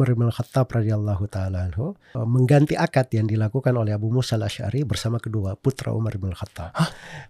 Umar 0.00 0.16
bin 0.16 0.32
Khattab 0.32 0.72
radhiyallahu 0.72 1.28
taala 1.28 1.68
anhu 1.68 1.92
uh, 2.16 2.24
mengganti 2.24 2.72
akad 2.72 3.12
yang 3.12 3.28
dilakukan 3.28 3.76
oleh 3.76 3.92
Abu 3.92 4.08
Musa 4.08 4.40
al-Asy'ari 4.40 4.80
bersama 4.88 5.20
kedua 5.20 5.60
putra 5.60 5.92
Umar 5.92 6.16
bin 6.16 6.32
Khattab. 6.32 6.72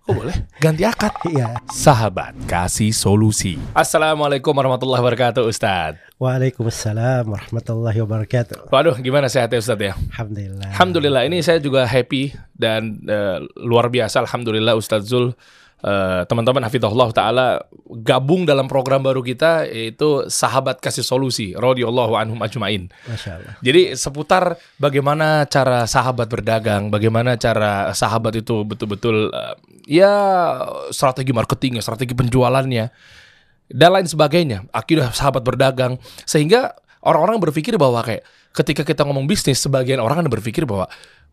Kok 0.07 0.15
boleh? 0.15 0.47
Ganti 0.63 0.87
akad. 0.87 1.11
Iya. 1.31 1.59
Sahabat 1.67 2.39
kasih 2.47 2.95
solusi. 2.95 3.59
Assalamualaikum 3.75 4.55
warahmatullahi 4.55 5.03
wabarakatuh 5.03 5.43
Ustadz. 5.51 5.99
Waalaikumsalam 6.23 7.27
warahmatullahi 7.27 7.99
wabarakatuh. 8.07 8.71
Waduh, 8.71 8.95
gimana 9.03 9.27
sehatnya 9.27 9.59
Ustadz 9.59 9.91
ya? 9.91 9.95
Alhamdulillah. 10.15 10.71
Alhamdulillah, 10.71 11.23
ini 11.27 11.43
saya 11.43 11.59
juga 11.59 11.83
happy 11.91 12.39
dan 12.55 13.03
eh, 13.03 13.43
luar 13.59 13.91
biasa. 13.91 14.23
Alhamdulillah 14.23 14.79
Ustadz 14.79 15.11
Zul, 15.11 15.35
eh, 15.85 16.23
teman-teman 16.29 16.63
Hafidhullah 16.65 17.11
Ta'ala 17.13 17.47
gabung 18.05 18.45
dalam 18.45 18.69
program 18.71 19.03
baru 19.05 19.21
kita 19.21 19.67
yaitu 19.69 20.29
Sahabat 20.31 20.79
Kasih 20.81 21.05
Solusi, 21.05 21.53
radhiyallahu 21.57 22.15
anhum 22.17 22.39
ajmain. 22.41 22.89
Jadi 23.65 23.97
seputar 23.97 24.57
bagaimana 24.77 25.45
cara 25.49 25.85
sahabat 25.85 26.29
berdagang, 26.31 26.89
bagaimana 26.89 27.35
cara 27.41 27.91
sahabat 27.93 28.39
itu 28.41 28.63
betul-betul 28.65 29.33
eh, 29.33 29.55
ya 29.89 30.13
strategi 30.95 31.33
marketingnya, 31.35 31.83
strategi 31.83 32.15
penjualannya 32.15 32.87
dan 33.71 33.91
lain 33.95 34.07
sebagainya. 34.07 34.67
Akidah 34.75 35.15
sahabat 35.15 35.43
berdagang 35.47 35.97
sehingga 36.27 36.75
orang-orang 37.03 37.41
berpikir 37.41 37.79
bahwa 37.81 38.03
kayak 38.03 38.27
ketika 38.51 38.83
kita 38.83 39.07
ngomong 39.07 39.31
bisnis, 39.31 39.63
sebagian 39.63 40.03
orang 40.03 40.23
kan 40.23 40.29
berpikir 40.29 40.67
bahwa 40.67 40.91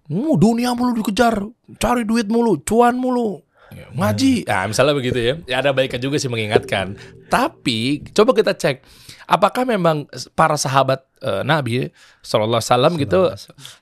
"Hmm, 0.07 0.37
dunia 0.39 0.71
mulu 0.77 0.95
dikejar, 1.01 1.41
cari 1.81 2.07
duit 2.07 2.29
mulu, 2.31 2.61
cuan 2.63 2.95
mulu. 2.95 3.43
Ya, 3.73 3.85
Ngaji, 3.91 4.47
nah, 4.47 4.65
misalnya 4.67 4.93
begitu 4.95 5.19
ya. 5.19 5.33
Ya 5.45 5.55
ada 5.59 5.75
baiknya 5.75 5.99
juga 5.99 6.15
sih 6.17 6.31
mengingatkan. 6.31 6.95
Tapi 7.27 8.07
coba 8.15 8.31
kita 8.31 8.55
cek, 8.55 8.79
apakah 9.27 9.67
memang 9.67 10.07
para 10.33 10.55
sahabat 10.55 11.03
eh, 11.19 11.43
Nabi 11.43 11.91
Sallallahu 12.23 12.63
Alaihi 12.63 12.71
Wasallam 12.71 12.93
gitu 12.95 13.19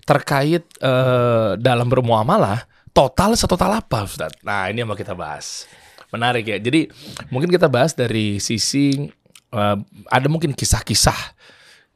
terkait 0.04 0.64
eh, 0.82 1.50
dalam 1.62 1.88
bermuamalah 1.88 2.66
total 2.92 3.38
setotal 3.38 3.78
apa 3.78 4.10
Ustaz? 4.10 4.34
Nah 4.42 4.68
ini 4.74 4.82
yang 4.82 4.90
mau 4.90 4.98
kita 4.98 5.14
bahas. 5.14 5.70
Menarik 6.10 6.50
ya. 6.50 6.58
Jadi 6.58 6.90
mungkin 7.30 7.54
kita 7.54 7.70
bahas 7.70 7.94
dari 7.94 8.42
sisi 8.42 9.06
eh, 9.54 9.78
ada 10.10 10.28
mungkin 10.28 10.58
kisah-kisah 10.58 11.38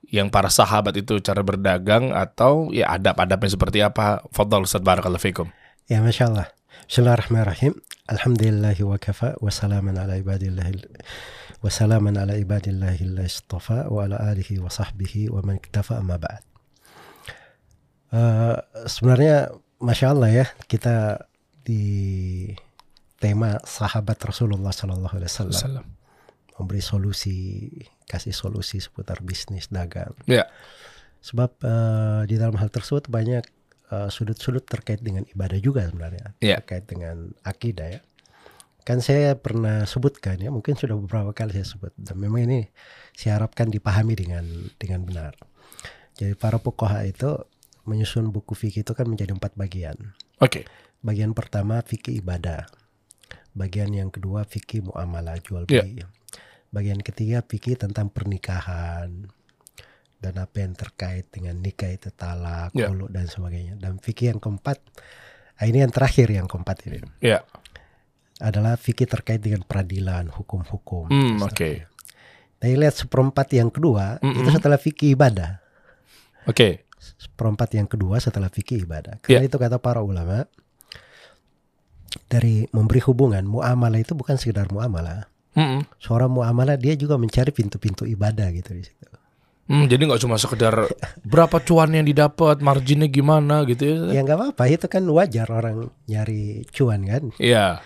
yang 0.10 0.30
para 0.30 0.50
sahabat 0.50 0.98
itu 0.98 1.22
cara 1.22 1.46
berdagang 1.46 2.10
atau 2.14 2.74
ya 2.74 2.90
adab-adabnya 2.98 3.50
seperti 3.50 3.82
apa. 3.82 4.22
Fadal 4.34 4.66
Ustaz 4.66 4.82
Barakallahu 4.82 5.22
Fikum. 5.22 5.48
Ya 5.90 6.02
Masya 6.02 6.30
Allah. 6.30 6.59
Bismillahirrahmanirrahim. 6.70 7.74
Alhamdulillahi 8.06 8.82
wa 8.86 8.98
kafa 9.02 9.34
wa 9.42 9.50
salaman 9.50 9.98
ala 9.98 10.18
ibadillahi 10.22 10.78
wa 11.62 11.70
salaman 11.70 12.14
ala 12.14 12.38
ibadillahi 12.38 13.10
istafa 13.26 13.90
wa 13.90 14.06
ala 14.06 14.22
alihi 14.22 14.62
wa 14.62 14.70
sahbihi 14.70 15.34
wa 15.34 15.42
man 15.42 15.58
iktafa 15.58 15.98
amma 15.98 16.22
ba'd. 16.22 16.46
Eh, 18.14 18.58
sebenarnya 18.86 19.50
Masya 19.82 20.14
Allah 20.14 20.30
ya 20.30 20.46
kita 20.70 21.26
di 21.66 22.54
tema 23.18 23.58
sahabat 23.66 24.18
Rasulullah 24.22 24.70
Sallallahu 24.74 25.14
Alaihi 25.18 25.30
Wasallam 25.50 25.86
memberi 26.58 26.82
solusi 26.86 27.70
kasih 28.06 28.34
solusi 28.34 28.78
seputar 28.78 29.22
bisnis 29.26 29.70
dagang 29.74 30.14
Ya. 30.30 30.46
sebab 31.22 31.50
eh, 31.66 32.22
di 32.30 32.38
dalam 32.38 32.58
hal 32.62 32.70
tersebut 32.70 33.10
banyak 33.10 33.46
eh, 33.90 34.10
sudut-sudut 34.10 34.66
terkait 34.66 35.02
dengan 35.02 35.26
ibadah 35.26 35.60
juga 35.60 35.86
sebenarnya. 35.90 36.34
Iya. 36.40 36.62
terkait 36.62 36.86
dengan 36.86 37.34
akidah 37.44 38.00
ya. 38.00 38.02
Kan 38.88 39.06
saya 39.06 39.38
pernah 39.38 39.86
sebutkan 39.86 40.42
ya 40.42 40.50
mungkin 40.50 40.74
sudah 40.74 40.98
beberapa 40.98 41.30
kali 41.36 41.54
saya 41.54 41.68
sebut. 41.68 41.94
Dan 41.94 42.18
memang 42.18 42.50
ini 42.50 42.66
saya 43.14 43.38
harapkan 43.38 43.70
dipahami 43.70 44.18
dengan 44.18 44.46
dengan 44.82 45.06
benar. 45.06 45.34
Jadi 46.18 46.34
para 46.34 46.58
pokoha 46.58 47.06
itu 47.06 47.38
menyusun 47.86 48.30
buku 48.30 48.54
fikih 48.54 48.82
itu 48.82 48.94
kan 48.98 49.06
menjadi 49.06 49.34
empat 49.34 49.54
bagian. 49.58 49.98
Oke. 50.40 50.66
bagian 51.00 51.32
pertama 51.32 51.80
fikih 51.80 52.20
ibadah. 52.20 52.68
Bagian 53.56 53.96
yang 53.96 54.12
kedua 54.12 54.44
fikih 54.44 54.84
muamalah 54.84 55.40
jual 55.40 55.64
Iya. 55.64 55.88
beli. 55.88 56.04
Bagian 56.70 57.00
ketiga 57.00 57.40
fikih 57.40 57.80
tentang 57.80 58.12
pernikahan 58.12 59.32
dan 60.20 60.36
apa 60.36 60.60
yang 60.60 60.76
terkait 60.76 61.32
dengan 61.32 61.56
nikah 61.56 61.88
itu 61.90 62.12
talak, 62.12 62.76
khulu, 62.88 63.08
dan 63.08 63.26
sebagainya 63.26 63.76
dan 63.76 63.98
fikih 63.98 64.36
yang 64.36 64.40
keempat 64.40 64.78
ah, 65.56 65.66
ini 65.66 65.80
yang 65.80 65.90
terakhir 65.90 66.28
yang 66.28 66.46
keempat 66.46 66.78
ini 66.86 67.00
Ya. 67.20 67.44
adalah 68.38 68.76
fikih 68.76 69.08
terkait 69.08 69.40
dengan 69.40 69.64
peradilan 69.64 70.28
hukum-hukum 70.30 71.08
dan 71.08 71.40
oke. 71.40 71.48
sebagainya. 71.56 71.88
Nah, 72.60 72.68
lihat 72.76 72.96
seperempat 72.98 73.48
yang 73.52 73.72
kedua 73.72 74.20
itu 74.20 74.44
Mm-mm. 74.44 74.52
setelah 74.52 74.76
fikih 74.76 75.16
ibadah 75.16 75.64
Oke. 76.44 76.84
seperempat 77.00 77.72
yang 77.74 77.88
kedua 77.88 78.20
setelah 78.20 78.52
fikih 78.52 78.84
ibadah. 78.84 79.24
Karena 79.24 79.44
Ya. 79.44 79.48
itu 79.48 79.56
kata 79.56 79.80
para 79.80 80.04
ulama 80.04 80.44
dari 82.28 82.66
memberi 82.72 83.00
hubungan 83.06 83.46
muamalah 83.46 84.02
itu 84.02 84.12
bukan 84.14 84.36
sekedar 84.36 84.68
muamalah. 84.70 85.30
Mm-mm. 85.56 85.86
Seorang 85.98 86.30
muamalah 86.30 86.76
dia 86.76 86.94
juga 86.94 87.16
mencari 87.16 87.50
pintu-pintu 87.50 88.06
ibadah 88.06 88.50
gitu 88.52 88.74
di 88.74 88.84
situ. 88.86 89.09
Hmm, 89.70 89.86
jadi 89.86 90.02
nggak 90.10 90.26
cuma 90.26 90.42
sekedar 90.42 90.90
berapa 91.22 91.62
cuan 91.62 91.94
yang 91.94 92.02
didapat, 92.02 92.58
marginnya 92.58 93.06
gimana 93.06 93.62
gitu 93.70 93.86
ya? 93.86 94.18
Ya 94.18 94.22
nggak 94.26 94.58
apa-apa 94.58 94.64
itu 94.66 94.90
kan 94.90 95.06
wajar 95.14 95.46
orang 95.54 95.94
nyari 96.10 96.66
cuan 96.74 97.06
kan 97.06 97.30
Iya. 97.38 97.78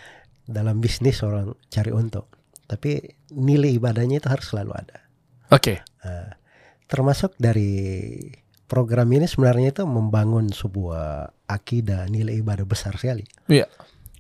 dalam 0.48 0.80
bisnis 0.80 1.20
orang 1.28 1.52
cari 1.68 1.92
untung. 1.92 2.24
Tapi 2.72 3.04
nilai 3.36 3.76
ibadahnya 3.76 4.24
itu 4.24 4.32
harus 4.32 4.48
selalu 4.48 4.72
ada. 4.80 5.04
Oke. 5.52 5.84
Nah, 6.08 6.40
termasuk 6.88 7.36
dari 7.36 8.16
program 8.72 9.12
ini 9.12 9.28
sebenarnya 9.28 9.76
itu 9.76 9.84
membangun 9.84 10.56
sebuah 10.56 11.36
akidah 11.52 12.08
nilai 12.08 12.40
ibadah 12.40 12.64
besar 12.64 12.96
sekali. 12.96 13.28
Iya. 13.52 13.68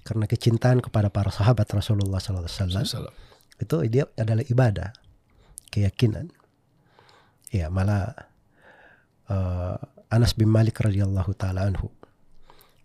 Karena 0.03 0.27
kecintaan 0.27 0.83
kepada 0.83 1.07
para 1.07 1.31
sahabat 1.31 1.63
Rasulullah 1.71 2.19
SAW 2.19 3.07
itu 3.55 3.75
dia 3.87 4.03
adalah 4.19 4.43
ibadah 4.43 4.91
keyakinan 5.71 6.27
ya 7.53 7.69
malah 7.69 8.17
eh, 9.29 9.75
Anas 10.09 10.33
bin 10.33 10.49
Malik 10.49 10.81
radhiyallahu 10.81 11.37
taala 11.37 11.69
anhu 11.69 11.93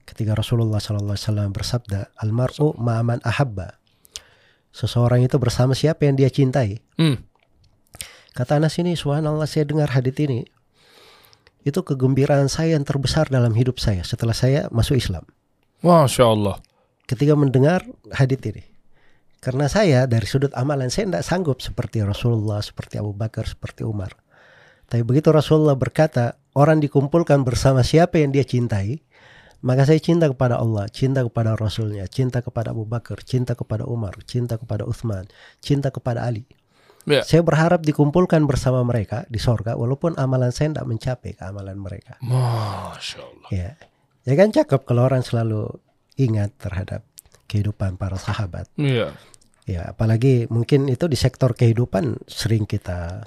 ketika 0.04 0.36
Rasulullah 0.36 0.80
sallallahu 0.80 1.16
alaihi 1.16 1.26
wasallam 1.28 1.50
bersabda 1.52 1.98
almaru 2.20 2.76
ma'aman 2.76 3.20
ahabba 3.24 3.80
seseorang 4.72 5.24
itu 5.24 5.36
bersama 5.40 5.72
siapa 5.72 6.04
yang 6.04 6.16
dia 6.20 6.28
cintai 6.28 6.80
Hmm. 7.00 7.24
kata 8.36 8.60
Anas 8.60 8.76
ini 8.76 8.92
subhanallah 8.94 9.48
saya 9.48 9.64
dengar 9.64 9.88
hadits 9.92 10.20
ini 10.20 10.44
itu 11.64 11.80
kegembiraan 11.84 12.48
saya 12.48 12.76
yang 12.76 12.84
terbesar 12.84 13.28
dalam 13.28 13.52
hidup 13.52 13.76
saya 13.80 14.04
setelah 14.04 14.32
saya 14.32 14.68
masuk 14.72 14.96
Islam 15.00 15.24
Masya 15.80 16.24
Allah. 16.24 16.56
ketika 17.06 17.32
mendengar 17.38 17.86
hadits 18.12 18.44
ini. 18.44 18.64
Karena 19.38 19.70
saya 19.70 20.02
dari 20.10 20.26
sudut 20.26 20.50
amalan 20.58 20.90
saya 20.90 21.06
tidak 21.06 21.22
sanggup 21.22 21.62
seperti 21.62 22.02
Rasulullah, 22.02 22.58
seperti 22.58 22.98
Abu 22.98 23.14
Bakar, 23.14 23.46
seperti 23.46 23.86
Umar. 23.86 24.10
Tapi 24.88 25.04
begitu 25.04 25.28
Rasulullah 25.28 25.76
berkata, 25.76 26.41
orang 26.56 26.81
dikumpulkan 26.81 27.44
bersama 27.44 27.84
siapa 27.84 28.16
yang 28.19 28.32
dia 28.32 28.43
cintai, 28.43 29.04
maka 29.60 29.84
saya 29.84 30.00
cinta 30.00 30.31
kepada 30.31 30.56
Allah, 30.56 30.88
cinta 30.88 31.21
kepada 31.21 31.59
Rasulnya, 31.59 32.09
cinta 32.09 32.41
kepada 32.41 32.72
Abu 32.72 32.88
Bakar, 32.88 33.21
cinta 33.21 33.53
kepada 33.53 33.84
Umar, 33.84 34.16
cinta 34.25 34.56
kepada 34.56 34.88
Uthman, 34.88 35.28
cinta 35.60 35.93
kepada 35.93 36.25
Ali. 36.25 36.49
Ya. 37.09 37.25
Saya 37.25 37.41
berharap 37.41 37.84
dikumpulkan 37.84 38.44
bersama 38.44 38.84
mereka 38.84 39.25
di 39.32 39.41
sorga, 39.41 39.76
walaupun 39.76 40.16
amalan 40.16 40.53
saya 40.53 40.72
tidak 40.72 40.88
mencapai 40.88 41.31
ke 41.37 41.43
amalan 41.44 41.76
mereka. 41.81 42.20
Masya 42.20 43.19
Allah. 43.20 43.49
Ya, 43.49 43.70
ya 44.28 44.34
kan 44.37 44.53
cakep 44.53 44.84
kalau 44.84 45.09
orang 45.09 45.25
selalu 45.25 45.69
ingat 46.20 46.53
terhadap 46.60 47.05
kehidupan 47.49 47.97
para 47.97 48.20
sahabat. 48.20 48.69
Iya. 48.76 49.16
Ya, 49.69 49.93
apalagi 49.93 50.49
mungkin 50.49 50.88
itu 50.88 51.09
di 51.12 51.16
sektor 51.16 51.53
kehidupan 51.53 52.25
sering 52.25 52.65
kita 52.65 53.25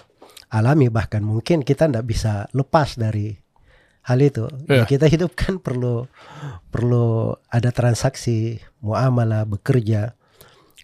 alami 0.52 0.92
bahkan 0.92 1.24
mungkin 1.24 1.64
kita 1.64 1.88
tidak 1.88 2.04
bisa 2.04 2.46
lepas 2.52 3.00
dari 3.00 3.40
hal 4.04 4.20
itu. 4.20 4.46
Ya, 4.68 4.84
Ya. 4.84 4.86
kita 4.86 5.08
hidup 5.08 5.32
kan 5.34 5.58
perlu 5.58 6.06
perlu 6.68 7.36
ada 7.48 7.72
transaksi, 7.72 8.60
muamalah, 8.80 9.48
bekerja, 9.48 10.14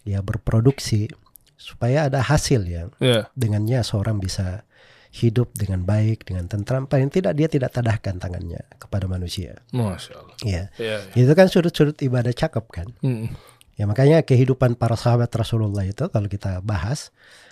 ya 0.03 0.19
berproduksi 0.23 1.11
supaya 1.57 2.07
ada 2.07 2.23
hasil 2.23 2.63
yang 2.63 2.89
Iya. 3.01 3.27
dengannya 3.33 3.81
seorang 3.83 4.21
bisa 4.21 4.63
hidup 5.09 5.49
dengan 5.57 5.81
baik, 5.81 6.29
dengan 6.29 6.45
tentram. 6.45 6.85
Paling 6.85 7.09
tidak 7.09 7.33
dia 7.33 7.49
tidak 7.49 7.73
tadahkan 7.73 8.21
tangannya 8.21 8.61
kepada 8.77 9.09
manusia. 9.09 9.57
Masya 9.73 10.13
Allah. 10.13 10.35
Ya. 10.45 10.63
Iya. 10.77 10.97
Itu 11.17 11.33
kan 11.33 11.49
sudut-sudut 11.49 11.97
ibadah 11.99 12.31
cakep 12.31 12.65
kan. 12.69 12.87
Hmm. 13.01 13.33
Ya 13.73 13.85
makanya 13.85 14.21
kehidupan 14.21 14.77
para 14.77 14.93
sahabat 14.93 15.29
Rasulullah 15.33 15.85
itu 15.85 16.05
kalau 16.09 16.25
kita 16.25 16.61
bahas 16.61 17.09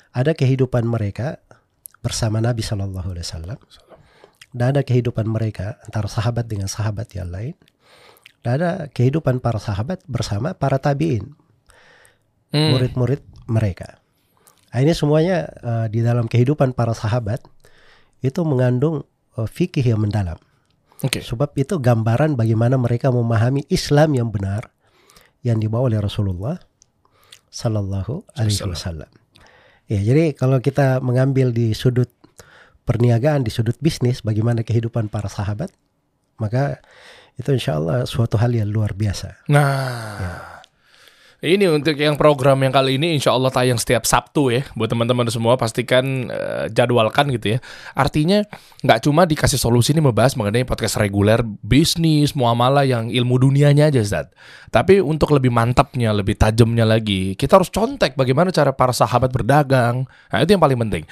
ada 0.10 0.34
kehidupan 0.34 0.86
mereka 0.86 1.42
bersama 2.06 2.38
Nabi 2.38 2.62
Shallallahu 2.62 3.18
Alaihi 3.18 3.26
Wasallam 3.26 3.60
dan 4.54 4.78
ada 4.78 4.86
kehidupan 4.86 5.26
mereka 5.26 5.82
antara 5.82 6.06
sahabat 6.06 6.46
dengan 6.46 6.70
sahabat 6.70 7.10
yang 7.18 7.34
lain 7.34 7.58
dan 8.46 8.62
ada 8.62 8.72
kehidupan 8.94 9.42
para 9.42 9.58
sahabat 9.58 10.06
bersama 10.06 10.54
para 10.54 10.78
tabiin 10.78 11.34
Hmm. 12.56 12.72
murid-murid 12.72 13.20
mereka. 13.52 14.00
Nah, 14.72 14.80
ini 14.80 14.96
semuanya 14.96 15.52
eh, 15.60 15.88
di 15.92 16.00
dalam 16.00 16.32
kehidupan 16.32 16.72
para 16.72 16.96
sahabat 16.96 17.44
itu 18.24 18.42
mengandung 18.42 19.06
uh, 19.38 19.46
fikih 19.46 19.86
yang 19.86 20.02
mendalam. 20.02 20.40
Oke. 21.06 21.22
Sebab 21.22 21.54
itu 21.60 21.78
gambaran 21.78 22.34
bagaimana 22.34 22.74
mereka 22.74 23.14
memahami 23.14 23.68
Islam 23.70 24.18
yang 24.18 24.34
benar 24.34 24.74
yang 25.46 25.62
dibawa 25.62 25.94
oleh 25.94 26.02
Rasulullah 26.02 26.58
Sallallahu 27.54 28.34
Alaihi 28.34 28.66
Wasallam. 28.66 29.12
Ya, 29.86 30.02
jadi 30.02 30.34
kalau 30.34 30.58
kita 30.58 30.98
mengambil 31.02 31.54
di 31.54 31.78
sudut 31.78 32.10
perniagaan, 32.86 33.46
di 33.46 33.52
sudut 33.54 33.78
bisnis, 33.78 34.26
bagaimana 34.26 34.66
kehidupan 34.66 35.10
para 35.14 35.30
sahabat, 35.30 35.70
maka 36.42 36.82
itu 37.36 37.52
insya 37.52 37.78
Allah 37.78 38.08
suatu 38.08 38.40
hal 38.40 38.56
yang 38.56 38.72
luar 38.72 38.96
biasa. 38.96 39.46
Nah, 39.52 40.55
ini 41.46 41.70
untuk 41.70 41.94
yang 41.94 42.18
program 42.18 42.58
yang 42.66 42.74
kali 42.74 42.98
ini 42.98 43.14
insya 43.14 43.30
Allah 43.30 43.54
tayang 43.54 43.78
setiap 43.78 44.10
Sabtu 44.10 44.50
ya. 44.50 44.66
Buat 44.74 44.98
teman-teman 44.98 45.30
semua 45.30 45.54
pastikan 45.54 46.28
eh, 46.34 46.66
jadwalkan 46.74 47.30
gitu 47.30 47.56
ya. 47.56 47.60
Artinya 47.94 48.42
nggak 48.82 49.06
cuma 49.06 49.30
dikasih 49.30 49.62
solusi 49.62 49.94
ini 49.94 50.02
membahas 50.02 50.34
mengenai 50.34 50.66
podcast 50.66 50.98
reguler 50.98 51.46
bisnis, 51.62 52.34
muamalah 52.34 52.84
yang 52.84 53.14
ilmu 53.14 53.38
dunianya 53.38 53.94
aja 53.94 54.02
Zat. 54.02 54.34
Tapi 54.74 55.00
untuk 55.00 55.38
lebih 55.38 55.54
mantapnya, 55.54 56.10
lebih 56.12 56.34
tajamnya 56.34 56.84
lagi, 56.84 57.38
kita 57.38 57.62
harus 57.62 57.70
contek 57.70 58.18
bagaimana 58.18 58.50
cara 58.50 58.74
para 58.74 58.92
sahabat 58.92 59.30
berdagang. 59.30 60.10
Nah 60.34 60.38
itu 60.42 60.58
yang 60.58 60.64
paling 60.66 60.80
penting. 60.82 61.04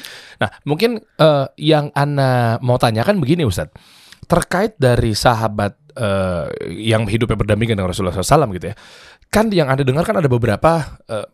Nah 0.41 0.49
mungkin 0.65 0.97
eh, 0.99 1.45
yang 1.61 1.93
Ana 1.93 2.57
mau 2.65 2.81
tanyakan 2.81 3.21
begini 3.21 3.45
Ustadz. 3.45 4.01
Terkait 4.23 4.73
dari 4.79 5.13
sahabat 5.13 5.77
eh, 5.93 6.45
yang 6.73 7.05
hidupnya 7.05 7.37
berdampingan 7.37 7.77
dengan 7.77 7.91
Rasulullah 7.93 8.17
SAW 8.17 8.49
gitu 8.57 8.73
ya 8.73 8.75
kan 9.33 9.49
yang 9.49 9.67
anda 9.73 9.81
dengar 9.81 10.05
kan 10.05 10.21
ada 10.21 10.29
beberapa 10.29 11.01
eh, 11.09 11.25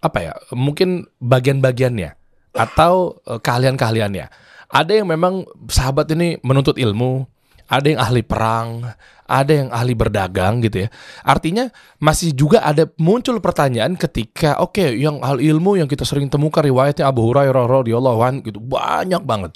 apa 0.00 0.18
ya 0.22 0.32
mungkin 0.54 1.10
bagian-bagiannya 1.18 2.14
atau 2.54 3.18
eh, 3.26 3.42
keahlian-keahliannya. 3.42 4.26
Ada 4.70 5.02
yang 5.02 5.10
memang 5.10 5.42
sahabat 5.66 6.06
ini 6.14 6.38
menuntut 6.46 6.78
ilmu 6.78 7.26
ada 7.70 7.86
yang 7.86 8.00
ahli 8.02 8.22
perang 8.26 8.82
ada 9.30 9.52
yang 9.54 9.70
ahli 9.70 9.94
berdagang 9.94 10.58
gitu 10.58 10.84
ya. 10.84 10.88
Artinya 11.22 11.70
masih 12.02 12.34
juga 12.34 12.66
ada 12.66 12.90
muncul 12.98 13.38
pertanyaan 13.38 13.94
ketika 13.94 14.58
oke 14.58 14.82
yang 14.82 15.22
ahli 15.22 15.46
ilmu 15.54 15.78
yang 15.78 15.86
kita 15.86 16.02
sering 16.02 16.26
temukan 16.26 16.66
riwayatnya 16.66 17.06
Abu 17.06 17.30
Hurairah 17.30 17.70
radhiyallahu 17.70 18.20
anhu 18.26 18.42
gitu 18.50 18.58
banyak 18.58 19.22
banget. 19.22 19.54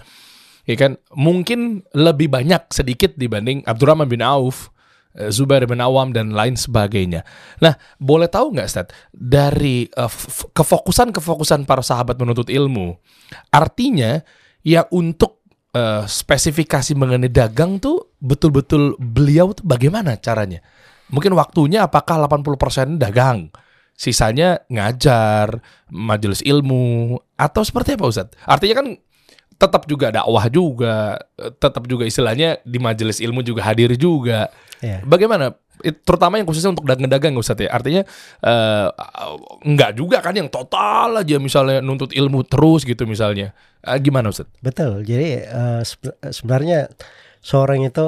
Ya 0.65 0.79
kan? 0.79 0.97
Mungkin 1.13 1.85
lebih 1.93 2.31
banyak 2.31 2.71
sedikit 2.71 3.19
dibanding 3.19 3.67
Abdurrahman 3.67 4.07
bin 4.07 4.23
Auf 4.23 4.71
Zubair 5.31 5.63
bin 5.71 5.79
Awam 5.79 6.11
dan 6.11 6.35
lain 6.35 6.59
sebagainya. 6.59 7.23
Nah, 7.63 7.79
boleh 8.03 8.27
tahu 8.27 8.51
nggak, 8.51 8.67
Ustaz, 8.67 8.91
dari 9.15 9.87
eh, 9.87 10.11
f- 10.11 10.51
kefokusan-kefokusan 10.51 11.65
para 11.65 11.87
sahabat 11.87 12.19
menuntut 12.19 12.51
ilmu, 12.51 12.99
artinya 13.55 14.19
ya 14.67 14.83
untuk 14.91 15.47
eh, 15.71 16.03
spesifikasi 16.03 16.99
mengenai 16.99 17.31
dagang 17.31 17.79
tuh 17.79 18.19
betul-betul 18.19 18.99
beliau 18.99 19.55
tuh 19.55 19.63
bagaimana 19.63 20.19
caranya? 20.19 20.59
Mungkin 21.15 21.31
waktunya 21.39 21.87
apakah 21.87 22.27
80% 22.27 22.99
dagang, 22.99 23.55
sisanya 23.95 24.67
ngajar, 24.67 25.63
majelis 25.95 26.43
ilmu, 26.43 27.15
atau 27.39 27.63
seperti 27.63 27.95
apa 27.95 28.11
Ustaz? 28.11 28.29
Artinya 28.43 28.83
kan 28.83 28.87
tetap 29.55 29.87
juga 29.87 30.11
dakwah 30.11 30.47
juga, 30.51 31.19
tetap 31.59 31.87
juga 31.87 32.05
istilahnya 32.05 32.59
di 32.67 32.79
majelis 32.83 33.23
ilmu 33.23 33.41
juga 33.41 33.63
hadir 33.65 33.95
juga. 33.95 34.51
Ya. 34.83 35.01
Bagaimana? 35.07 35.55
Terutama 35.85 36.39
yang 36.39 36.47
khususnya 36.47 36.71
untuk 36.73 36.87
dagang-dagang 36.87 37.35
Ustaz 37.37 37.59
ya. 37.61 37.69
Artinya 37.71 38.07
eh, 38.41 38.89
enggak 39.67 39.99
juga 39.99 40.23
kan 40.23 40.33
yang 40.33 40.49
total 40.49 41.21
aja 41.21 41.37
misalnya 41.43 41.83
nuntut 41.83 42.15
ilmu 42.15 42.47
terus 42.47 42.87
gitu 42.87 43.05
misalnya. 43.05 43.53
Eh, 43.83 43.99
gimana 44.01 44.31
Ustaz? 44.31 44.49
Betul. 44.63 45.03
Jadi 45.03 45.45
sebe- 45.83 46.17
sebenarnya 46.31 46.89
seorang 47.43 47.85
itu 47.85 48.07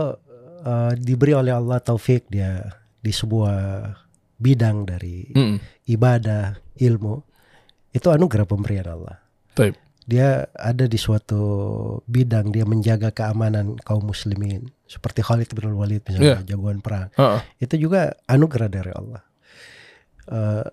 eh, 0.62 0.92
diberi 0.96 1.34
oleh 1.36 1.52
Allah 1.52 1.82
taufik 1.82 2.30
dia 2.30 2.64
di 3.02 3.12
sebuah 3.12 3.92
bidang 4.36 4.84
dari 4.84 5.30
Mm-mm. 5.32 5.58
ibadah, 5.90 6.58
ilmu. 6.80 7.22
Itu 7.92 8.12
anugerah 8.12 8.44
pemberian 8.44 8.88
Allah. 8.92 9.16
Taib. 9.56 9.74
Dia 10.06 10.46
ada 10.54 10.86
di 10.86 10.94
suatu 10.94 11.42
bidang 12.06 12.54
dia 12.54 12.62
menjaga 12.62 13.10
keamanan 13.10 13.74
kaum 13.82 14.06
muslimin 14.06 14.70
seperti 14.86 15.18
Khalid 15.18 15.50
bin 15.50 15.74
Walid 15.74 16.06
misalnya 16.06 16.46
jagoan 16.46 16.78
perang. 16.78 17.10
Heeh. 17.18 17.40
Itu 17.58 17.74
juga 17.74 18.14
anugerah 18.30 18.70
dari 18.70 18.94
Allah. 18.94 19.22
Eh, 20.30 20.64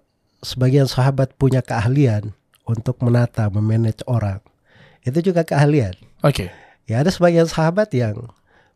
sebagian 0.46 0.86
sahabat 0.86 1.34
punya 1.34 1.66
keahlian 1.66 2.30
untuk 2.70 3.02
menata, 3.02 3.50
memanage 3.50 4.06
orang. 4.06 4.38
Itu 5.02 5.20
juga 5.26 5.42
keahlian. 5.42 5.98
Oke. 6.22 6.54
Ya 6.86 7.02
ada 7.02 7.10
sebagian 7.10 7.50
sahabat 7.50 7.90
yang 7.98 8.30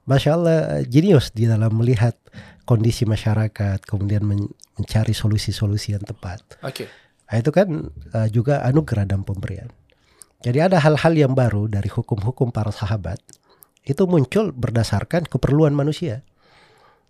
Masya 0.10 0.32
Allah 0.34 0.60
jenius 0.88 1.36
di 1.36 1.46
dalam 1.46 1.70
melihat 1.76 2.16
kondisi 2.64 3.04
masyarakat, 3.04 3.84
kemudian 3.84 4.24
men- 4.24 4.52
mencari 4.80 5.12
solusi-solusi 5.12 5.94
yang 5.94 6.06
tepat. 6.06 6.40
Oke. 6.64 6.88
Nah, 7.28 7.36
itu 7.38 7.52
kan 7.52 7.92
eh, 7.92 8.28
juga 8.32 8.64
anugerah 8.64 9.06
dan 9.06 9.22
pemberian. 9.22 9.68
Jadi 10.46 10.60
ada 10.62 10.78
hal-hal 10.78 11.14
yang 11.18 11.34
baru 11.34 11.66
dari 11.66 11.90
hukum-hukum 11.90 12.54
para 12.54 12.70
sahabat 12.70 13.18
itu 13.88 14.04
muncul 14.06 14.54
berdasarkan 14.54 15.26
keperluan 15.26 15.74
manusia. 15.74 16.22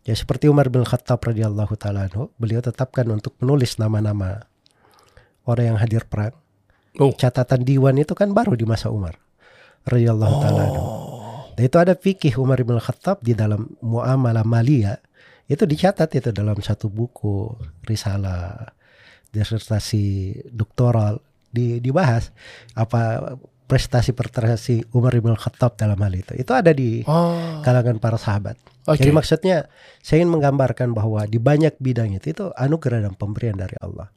Ya 0.07 0.15
seperti 0.15 0.47
Umar 0.47 0.71
bin 0.71 0.87
Khattab 0.87 1.19
radhiyallahu 1.19 1.75
taala 1.75 2.07
beliau 2.39 2.63
tetapkan 2.63 3.03
untuk 3.11 3.35
menulis 3.43 3.75
nama-nama 3.75 4.47
orang 5.43 5.75
yang 5.75 5.77
hadir 5.81 6.07
perang. 6.07 6.31
Oh. 6.95 7.11
Catatan 7.11 7.67
diwan 7.67 7.99
itu 7.99 8.15
kan 8.15 8.31
baru 8.31 8.55
di 8.55 8.63
masa 8.63 8.87
Umar 8.87 9.19
radhiyallahu 9.83 10.35
taala 10.39 10.61
anhu. 10.63 10.83
Dan 11.59 11.63
itu 11.67 11.77
ada 11.81 11.93
fikih 11.97 12.39
Umar 12.39 12.63
bin 12.63 12.79
Khattab 12.79 13.19
di 13.19 13.35
dalam 13.35 13.75
muamalah 13.83 14.47
malia 14.47 15.01
itu 15.51 15.67
dicatat 15.67 16.07
itu 16.15 16.29
dalam 16.31 16.55
satu 16.59 16.87
buku 16.87 17.51
risalah 17.83 18.71
disertasi 19.31 20.35
doktoral 20.55 21.19
di, 21.57 21.81
dibahas 21.81 22.29
apa 22.73 23.33
prestasi 23.65 24.13
prestasi 24.13 24.85
Umar 24.93 25.17
bin 25.17 25.33
Khattab 25.33 25.73
dalam 25.75 25.97
hal 25.97 26.13
itu 26.13 26.37
itu 26.37 26.51
ada 26.53 26.69
di 26.71 27.01
Oh. 27.03 27.59
kalangan 27.59 27.97
para 27.97 28.15
sahabat. 28.15 28.55
Oke. 28.85 29.01
Jadi 29.01 29.11
maksudnya 29.11 29.57
saya 29.99 30.21
ingin 30.21 30.31
menggambarkan 30.31 30.93
bahwa 30.93 31.25
di 31.25 31.35
banyak 31.35 31.75
bidang 31.77 32.13
itu 32.13 32.31
itu 32.31 32.45
anugerah 32.55 33.03
dan 33.03 33.11
pemberian 33.11 33.57
dari 33.57 33.75
Allah. 33.81 34.07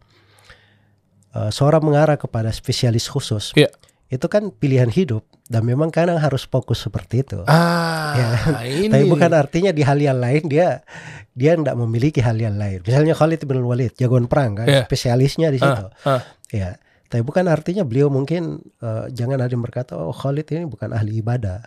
Eh, 1.31 1.51
seorang 1.51 1.83
mengarah 1.83 2.15
kepada 2.15 2.51
spesialis 2.51 3.07
khusus 3.07 3.55
Iya. 3.55 3.71
itu 4.07 4.27
kan 4.27 4.51
pilihan 4.51 4.87
hidup 4.87 5.23
dan 5.47 5.63
memang 5.63 5.91
kadang 5.91 6.19
harus 6.19 6.43
fokus 6.43 6.83
seperti 6.83 7.23
itu. 7.23 7.43
Ah, 7.47 8.15
Ya. 8.15 8.29
ini. 8.67 8.91
Tapi 8.91 9.07
bukan 9.07 9.31
artinya 9.31 9.71
di 9.71 9.83
hal 9.83 9.99
yang 9.99 10.19
lain 10.19 10.47
dia 10.47 10.83
dia 11.31 11.55
tidak 11.55 11.75
memiliki 11.75 12.19
hal 12.19 12.35
yang 12.35 12.55
lain. 12.55 12.83
Misalnya 12.83 13.15
Khalid 13.15 13.47
bin 13.47 13.63
Walid 13.63 13.95
jagoan 13.95 14.27
perang 14.27 14.59
kan, 14.59 14.67
Iya. 14.67 14.83
spesialisnya 14.87 15.51
di 15.51 15.59
situ. 15.59 15.85
Ah, 16.03 16.19
ah. 16.19 16.21
Ya. 16.51 16.79
Tapi 17.11 17.21
bukan 17.21 17.51
artinya 17.51 17.83
beliau 17.83 18.07
mungkin 18.07 18.63
eh, 18.79 19.05
jangan 19.11 19.43
ada 19.43 19.51
yang 19.51 19.61
berkata 19.61 19.99
oh 19.99 20.15
Khalid 20.15 20.47
ini 20.55 20.65
bukan 20.65 20.95
ahli 20.95 21.19
ibadah. 21.19 21.59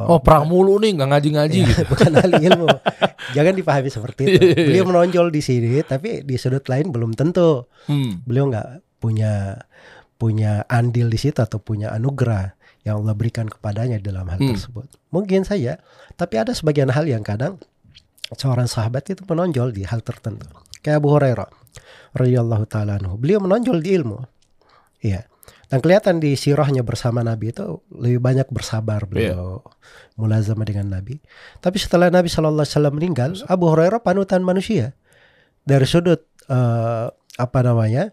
Oh, 0.00 0.16
perang 0.16 0.48
mulu 0.48 0.80
nih 0.80 0.96
nggak 0.96 1.08
ngaji-ngaji 1.12 1.58
Ya, 1.60 1.68
gitu. 1.68 1.82
bukan 1.92 2.08
ahli 2.16 2.48
ilmu. 2.48 2.64
Jangan 3.36 3.52
dipahami 3.52 3.92
seperti 3.92 4.22
itu. 4.26 4.40
Beliau 4.72 4.88
menonjol 4.88 5.28
di 5.28 5.44
sini, 5.44 5.84
tapi 5.84 6.24
di 6.24 6.40
sudut 6.40 6.64
lain 6.64 6.88
belum 6.88 7.12
tentu. 7.12 7.68
Hmm. 7.84 8.24
Beliau 8.24 8.48
nggak 8.48 8.80
punya 8.96 9.60
punya 10.16 10.64
andil 10.72 11.08
di 11.08 11.20
situ 11.20 11.36
atau 11.36 11.60
punya 11.60 11.92
anugerah 11.92 12.56
yang 12.80 13.04
Allah 13.04 13.12
berikan 13.12 13.44
kepadanya 13.44 14.00
dalam 14.00 14.24
hal 14.24 14.40
Hmm. 14.40 14.56
tersebut. 14.56 14.88
Mungkin 15.12 15.44
saja, 15.44 15.76
tapi 16.16 16.40
ada 16.40 16.56
sebagian 16.56 16.88
hal 16.88 17.04
yang 17.04 17.20
kadang 17.20 17.60
seorang 18.32 18.72
sahabat 18.72 19.04
itu 19.04 19.20
menonjol 19.28 19.68
di 19.68 19.84
hal 19.84 20.00
tertentu. 20.00 20.48
Kayak 20.80 21.04
Abu 21.04 21.12
Hurairah 21.12 21.48
radhiyallahu 22.16 22.64
taala 22.64 22.96
anhu. 22.96 23.20
Beliau 23.20 23.36
menonjol 23.36 23.84
di 23.84 23.92
ilmu. 24.00 24.16
Iya. 25.00 25.26
Dan 25.70 25.78
kelihatan 25.78 26.18
di 26.18 26.34
sirahnya 26.34 26.82
bersama 26.82 27.22
Nabi 27.22 27.54
itu 27.54 27.78
lebih 27.94 28.18
banyak 28.18 28.50
bersabar 28.50 29.06
beliau 29.06 29.62
mulazamah 30.18 30.66
dengan 30.66 30.90
Nabi. 30.90 31.22
Tapi 31.62 31.78
setelah 31.78 32.10
Nabi 32.10 32.26
Shallallahu 32.26 32.66
Alaihi 32.66 32.74
Wasallam 32.74 32.94
meninggal, 32.98 33.30
Abu 33.46 33.70
Hurairah 33.70 34.02
panutan 34.02 34.42
manusia 34.42 34.98
dari 35.62 35.86
sudut 35.86 36.26
eh, 36.50 37.06
apa 37.38 37.58
namanya 37.62 38.10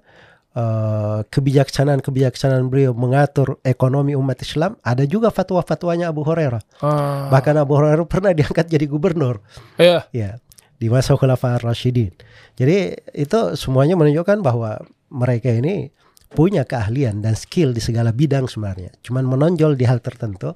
eh, 0.53 1.19
kebijaksanaan 1.25 2.05
kebijaksanaan 2.05 2.69
beliau 2.69 2.93
mengatur 2.93 3.57
ekonomi 3.65 4.13
umat 4.13 4.37
Islam. 4.37 4.77
Ada 4.85 5.09
juga 5.09 5.33
fatwa-fatwanya 5.33 6.13
Abu 6.13 6.21
Hurairah. 6.29 6.61
Ah. 6.85 7.33
Bahkan 7.33 7.57
Abu 7.57 7.73
Hurairah 7.73 8.05
pernah 8.13 8.37
diangkat 8.37 8.69
jadi 8.69 8.85
gubernur. 8.85 9.41
Iya. 9.81 10.05
Ya, 10.13 10.37
di 10.77 10.93
masa 10.93 11.17
Khulafaur 11.17 11.65
Rasyidin. 11.65 12.13
Jadi 12.53 13.01
itu 13.17 13.39
semuanya 13.57 13.97
menunjukkan 13.97 14.45
bahwa 14.45 14.77
mereka 15.09 15.49
ini 15.49 15.89
punya 16.31 16.67
keahlian 16.67 17.23
dan 17.23 17.33
skill 17.39 17.71
di 17.71 17.79
segala 17.79 18.11
bidang 18.11 18.47
sebenarnya. 18.47 18.91
Cuman 19.03 19.23
menonjol 19.27 19.79
di 19.79 19.87
hal 19.87 20.03
tertentu 20.03 20.53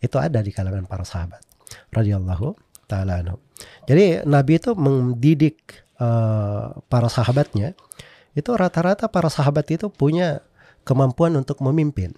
itu 0.00 0.16
ada 0.20 0.44
di 0.44 0.52
kalangan 0.52 0.84
para 0.84 1.04
sahabat 1.06 1.40
radhiyallahu 1.92 2.52
taala 2.84 3.24
anhu. 3.24 3.40
Jadi 3.88 4.26
Nabi 4.28 4.60
itu 4.60 4.76
mendidik 4.76 5.56
eh, 5.96 6.64
para 6.88 7.08
sahabatnya 7.08 7.72
itu 8.34 8.50
rata-rata 8.50 9.08
para 9.08 9.30
sahabat 9.30 9.64
itu 9.70 9.88
punya 9.88 10.42
kemampuan 10.84 11.32
untuk 11.38 11.62
memimpin. 11.64 12.12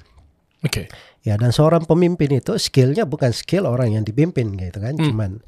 Oke. 0.65 0.91
Ya 1.23 1.39
dan 1.39 1.55
seorang 1.55 1.87
pemimpin 1.87 2.41
itu 2.43 2.59
skillnya 2.59 3.07
bukan 3.07 3.31
skill 3.31 3.69
orang 3.69 3.95
yang 3.95 4.03
dipimpin 4.03 4.57
gitu 4.57 4.79
kan, 4.83 4.97
cuman 4.99 5.45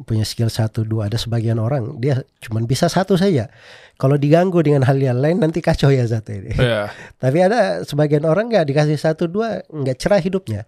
punya 0.00 0.24
skill 0.24 0.48
satu 0.48 0.82
dua. 0.82 1.12
Ada 1.12 1.20
sebagian 1.20 1.60
orang 1.60 2.00
dia 2.00 2.24
cuman 2.40 2.64
bisa 2.64 2.88
satu 2.88 3.14
saja. 3.20 3.52
Kalau 4.00 4.18
diganggu 4.18 4.58
dengan 4.64 4.82
hal 4.82 4.98
yang 4.98 5.20
lain 5.20 5.38
nanti 5.38 5.60
kacau 5.60 5.92
ya 5.92 6.02
satu 6.08 6.32
ini. 6.32 6.56
Ya. 6.56 6.90
Tapi 7.22 7.38
ada 7.44 7.84
sebagian 7.84 8.24
orang 8.24 8.48
nggak 8.50 8.66
dikasih 8.66 8.98
satu 8.98 9.28
dua 9.28 9.62
nggak 9.68 9.96
cerah 10.00 10.18
hidupnya. 10.18 10.66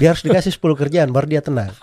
Dia 0.00 0.16
harus 0.16 0.24
dikasih 0.24 0.50
10 0.54 0.80
kerjaan 0.80 1.08
baru 1.14 1.26
dia 1.28 1.42
tenang. 1.44 1.72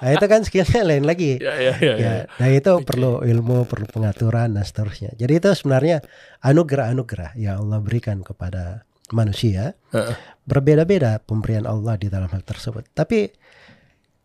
Nah 0.00 0.16
itu 0.16 0.26
kan 0.30 0.40
skillnya 0.46 0.80
lain 0.86 1.04
lagi. 1.04 1.36
Ya, 1.36 1.54
ya, 1.60 1.74
ya, 1.76 1.94
ya. 1.94 1.94
Ya, 1.98 2.12
nah 2.40 2.48
itu 2.48 2.72
perlu 2.86 3.20
ilmu, 3.20 3.68
perlu 3.68 3.84
pengaturan 3.90 4.54
dan 4.56 4.64
seterusnya. 4.64 5.12
Jadi 5.18 5.42
itu 5.42 5.50
sebenarnya 5.52 6.00
anugerah-anugerah 6.40 7.36
yang 7.36 7.66
Allah 7.66 7.84
berikan 7.84 8.24
kepada 8.24 8.88
manusia. 9.12 9.76
Heeh. 9.92 10.14
Berbeda-beda 10.46 11.20
pemberian 11.20 11.68
Allah 11.68 11.98
di 12.00 12.08
dalam 12.08 12.30
hal 12.30 12.40
tersebut. 12.40 12.86
Tapi 12.96 13.28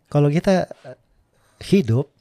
kalau 0.08 0.30
kita 0.30 0.70
hidup 1.72 2.14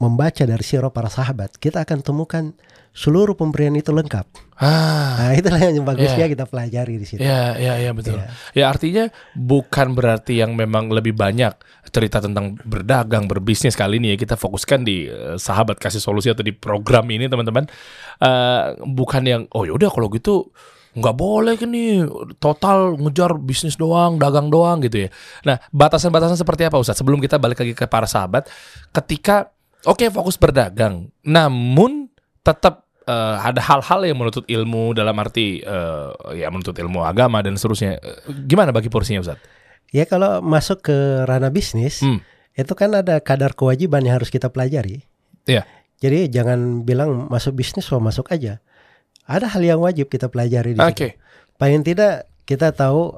membaca 0.00 0.42
dari 0.48 0.64
sirah 0.64 0.88
para 0.88 1.12
sahabat, 1.12 1.60
kita 1.60 1.84
akan 1.84 2.00
temukan 2.00 2.44
seluruh 2.90 3.36
pemberian 3.36 3.76
itu 3.76 3.92
lengkap. 3.92 4.26
Ah. 4.56 5.14
Nah, 5.20 5.32
itulah 5.36 5.60
yang 5.60 5.84
bagusnya 5.86 6.26
Ya. 6.26 6.32
kita 6.32 6.44
pelajari 6.48 6.96
di 6.98 7.06
situ. 7.06 7.20
Ya, 7.22 7.54
ya, 7.54 7.76
ya 7.78 7.92
betul. 7.94 8.18
Iya. 8.18 8.28
Ya 8.56 8.64
artinya 8.66 9.04
bukan 9.36 9.94
berarti 9.94 10.40
yang 10.40 10.56
memang 10.56 10.90
lebih 10.90 11.14
banyak 11.14 11.54
cerita 11.92 12.18
tentang 12.24 12.58
berdagang, 12.64 13.28
berbisnis 13.28 13.76
kali 13.76 14.00
ini 14.02 14.16
ya 14.16 14.16
kita 14.18 14.34
fokuskan 14.40 14.80
di 14.82 15.06
eh, 15.06 15.36
sahabat 15.38 15.78
kasih 15.78 16.02
solusi 16.02 16.32
atau 16.32 16.42
di 16.42 16.50
program 16.56 17.06
ini 17.12 17.28
teman-teman. 17.30 17.68
Eh, 18.20 18.62
bukan 18.88 19.22
yang 19.22 19.42
oh 19.52 19.68
yaudah 19.68 19.92
kalau 19.92 20.08
gitu 20.10 20.48
nggak 20.90 21.14
boleh 21.14 21.54
kan 21.54 21.70
nih 21.70 22.02
total 22.38 22.98
ngejar 22.98 23.38
bisnis 23.38 23.78
doang, 23.78 24.18
dagang 24.18 24.50
doang 24.50 24.82
gitu 24.82 25.06
ya. 25.06 25.08
Nah 25.46 25.56
batasan-batasan 25.70 26.34
seperti 26.34 26.66
apa 26.66 26.76
Ustaz? 26.76 26.98
Sebelum 26.98 27.22
kita 27.22 27.38
balik 27.38 27.62
lagi 27.62 27.74
ke 27.74 27.86
para 27.86 28.10
sahabat, 28.10 28.50
ketika 28.90 29.54
oke 29.86 30.02
fokus 30.10 30.34
berdagang, 30.34 31.06
namun 31.22 32.10
tetap 32.42 32.90
eh, 33.06 33.36
ada 33.38 33.62
hal-hal 33.62 34.02
yang 34.02 34.18
menuntut 34.18 34.42
ilmu 34.50 34.90
dalam 34.92 35.14
arti 35.18 35.62
eh, 35.62 36.08
ya 36.34 36.50
menuntut 36.50 36.74
ilmu 36.74 37.06
agama 37.06 37.38
dan 37.38 37.54
seterusnya. 37.54 38.02
Eh, 38.02 38.18
Gimana 38.50 38.74
bagi 38.74 38.90
porsinya 38.90 39.22
Ustaz? 39.22 39.38
Ya 39.90 40.06
kalau 40.06 40.38
masuk 40.38 40.86
ke 40.86 40.96
ranah 41.26 41.50
bisnis, 41.50 42.02
Hmm. 42.02 42.22
itu 42.54 42.72
kan 42.74 42.94
ada 42.94 43.18
kadar 43.18 43.54
kewajiban 43.54 44.02
yang 44.02 44.18
harus 44.22 44.30
kita 44.30 44.50
pelajari. 44.50 45.02
Iya. 45.46 45.66
Jadi 46.00 46.30
jangan 46.32 46.82
bilang 46.82 47.26
masuk 47.28 47.58
bisnis 47.58 47.84
so 47.84 47.98
masuk 48.00 48.30
aja. 48.32 48.62
Ada 49.30 49.46
hal 49.54 49.62
yang 49.62 49.78
wajib 49.78 50.10
kita 50.10 50.26
pelajari 50.26 50.74
di 50.74 50.82
Oke. 50.82 50.90
situ. 50.90 51.06
Paling 51.54 51.86
tidak 51.86 52.26
kita 52.42 52.74
tahu 52.74 53.14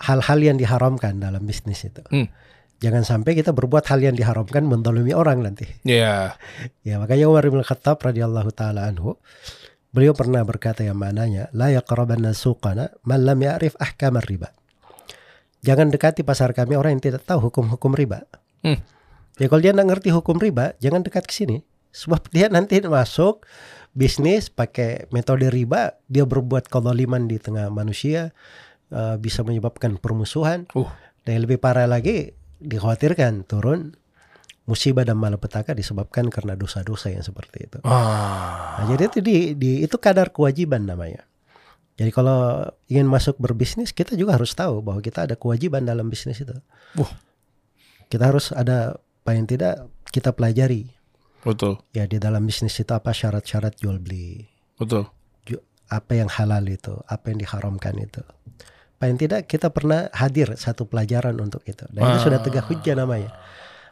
hal-hal 0.00 0.38
yang 0.40 0.56
diharamkan 0.56 1.20
dalam 1.20 1.44
bisnis 1.44 1.84
itu. 1.84 2.00
Hmm. 2.08 2.32
Jangan 2.80 3.04
sampai 3.04 3.36
kita 3.36 3.52
berbuat 3.52 3.84
hal 3.88 4.00
yang 4.00 4.16
diharamkan 4.16 4.64
mendolimi 4.64 5.12
orang 5.12 5.44
nanti. 5.44 5.68
Ya. 5.84 6.40
Ya 6.88 6.96
makanya 7.00 7.28
Umar 7.28 7.44
bin 7.48 7.60
Khattab 7.60 8.00
radhiyallahu 8.00 8.50
taala 8.52 8.88
anhu 8.88 9.20
beliau 9.94 10.16
pernah 10.16 10.42
berkata 10.42 10.82
yang 10.82 10.98
mananya 10.98 11.48
la 11.54 11.70
yaqrabanna 11.70 12.34
suqana 12.34 12.92
man 13.06 13.24
lam 13.24 13.38
ya'rif 13.40 13.76
ahkam 13.76 14.20
riba. 14.24 14.52
Jangan 15.64 15.88
dekati 15.88 16.24
pasar 16.28 16.52
kami 16.52 16.76
orang 16.76 17.00
yang 17.00 17.04
tidak 17.12 17.24
tahu 17.24 17.48
hukum-hukum 17.48 17.96
riba. 17.96 18.28
Hmm. 18.60 18.80
Ya 19.40 19.48
kalau 19.48 19.64
dia 19.64 19.72
nggak 19.72 19.88
ngerti 19.88 20.08
hukum 20.12 20.36
riba, 20.36 20.76
jangan 20.76 21.00
dekat 21.00 21.24
ke 21.24 21.32
sini. 21.32 21.64
Sebab 21.94 22.28
dia 22.34 22.52
nanti 22.52 22.82
masuk 22.84 23.46
bisnis 23.94 24.50
pakai 24.50 25.06
metode 25.14 25.48
riba, 25.48 25.96
dia 26.10 26.26
berbuat 26.26 26.66
kezaliman 26.66 27.30
di 27.30 27.38
tengah 27.38 27.70
manusia, 27.70 28.34
eh, 28.90 29.16
bisa 29.16 29.46
menyebabkan 29.46 29.96
permusuhan. 29.96 30.66
Uh. 30.74 30.90
Dan 31.24 31.46
lebih 31.46 31.56
parah 31.62 31.88
lagi, 31.88 32.34
dikhawatirkan 32.60 33.48
turun 33.48 33.96
musibah 34.64 35.04
dan 35.04 35.20
malapetaka 35.20 35.76
disebabkan 35.76 36.32
karena 36.32 36.56
dosa-dosa 36.56 37.12
yang 37.12 37.24
seperti 37.24 37.68
itu. 37.68 37.78
Ah. 37.84 38.80
Nah, 38.80 38.84
jadi 38.92 39.02
itu 39.08 39.18
di, 39.20 39.36
di- 39.56 39.80
itu 39.84 39.96
kadar 40.00 40.32
kewajiban 40.32 40.88
namanya. 40.88 41.24
Jadi 41.94 42.10
kalau 42.10 42.66
ingin 42.90 43.06
masuk 43.06 43.38
berbisnis, 43.38 43.94
kita 43.94 44.18
juga 44.18 44.34
harus 44.34 44.50
tahu 44.56 44.82
bahwa 44.82 44.98
kita 44.98 45.30
ada 45.30 45.38
kewajiban 45.38 45.86
dalam 45.86 46.10
bisnis 46.10 46.42
itu. 46.42 46.56
Wah. 46.98 47.12
Kita 48.10 48.34
harus 48.34 48.50
ada 48.50 48.98
paling 49.22 49.46
tidak 49.46 49.86
kita 50.10 50.34
pelajari 50.34 50.90
Betul. 51.44 51.76
ya 51.92 52.04
di 52.04 52.16
dalam 52.16 52.42
bisnis 52.42 52.74
itu 52.74 52.90
apa 52.90 53.12
syarat-syarat 53.12 53.76
jual 53.76 54.00
beli, 54.00 54.44
Betul. 54.76 55.04
apa 55.86 56.12
yang 56.16 56.26
halal 56.26 56.64
itu, 56.66 56.96
apa 57.04 57.28
yang 57.28 57.38
diharamkan 57.38 57.94
itu. 58.00 58.24
Paling 58.96 59.20
tidak 59.20 59.44
kita 59.44 59.68
pernah 59.68 60.08
hadir 60.10 60.56
satu 60.56 60.88
pelajaran 60.88 61.36
untuk 61.36 61.60
itu. 61.68 61.84
Dan 61.92 62.08
itu 62.08 62.24
sudah 62.24 62.40
tegak 62.40 62.64
hujah 62.66 62.96
namanya. 62.96 63.36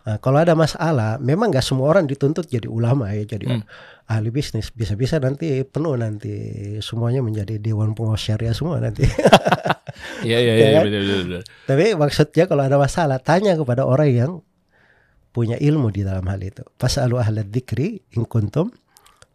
Nah, 0.02 0.18
kalau 0.18 0.40
ada 0.40 0.56
masalah, 0.56 1.21
memang 1.21 1.52
nggak 1.52 1.62
semua 1.62 1.87
orang 1.87 2.09
dituntut 2.09 2.49
jadi 2.49 2.66
ulama 2.66 3.12
ya, 3.12 3.23
jadi 3.23 3.47
Hmm. 3.47 3.62
ahli 4.09 4.32
bisnis. 4.32 4.73
Bisa-bisa 4.73 5.21
nanti 5.21 5.62
penuh 5.62 5.94
nanti 5.94 6.32
semuanya 6.80 7.23
menjadi 7.23 7.61
dewan 7.61 7.92
pengawas 7.92 8.18
syariah 8.18 8.56
semua 8.56 8.80
nanti. 8.80 9.04
Iya 10.25 10.38
iya 10.40 10.52
Ya 10.54 10.56
iya 10.56 10.71
kan? 10.80 10.85
betul. 10.88 11.02
betul. 11.28 11.42
Tapi 11.68 11.85
maksudnya 11.94 12.44
kalau 12.49 12.62
ada 12.64 12.76
masalah, 12.80 13.18
tanya 13.21 13.52
kepada 13.54 13.85
orang 13.85 14.09
yang 14.09 14.30
punya 15.32 15.56
ilmu 15.56 15.88
di 15.90 16.04
dalam 16.04 16.24
hal 16.28 16.40
itu. 16.44 16.62
Fas'alu 16.76 17.16
ahla 17.16 17.42
dzikri 17.42 18.04
in 18.14 18.28
kuntum 18.28 18.68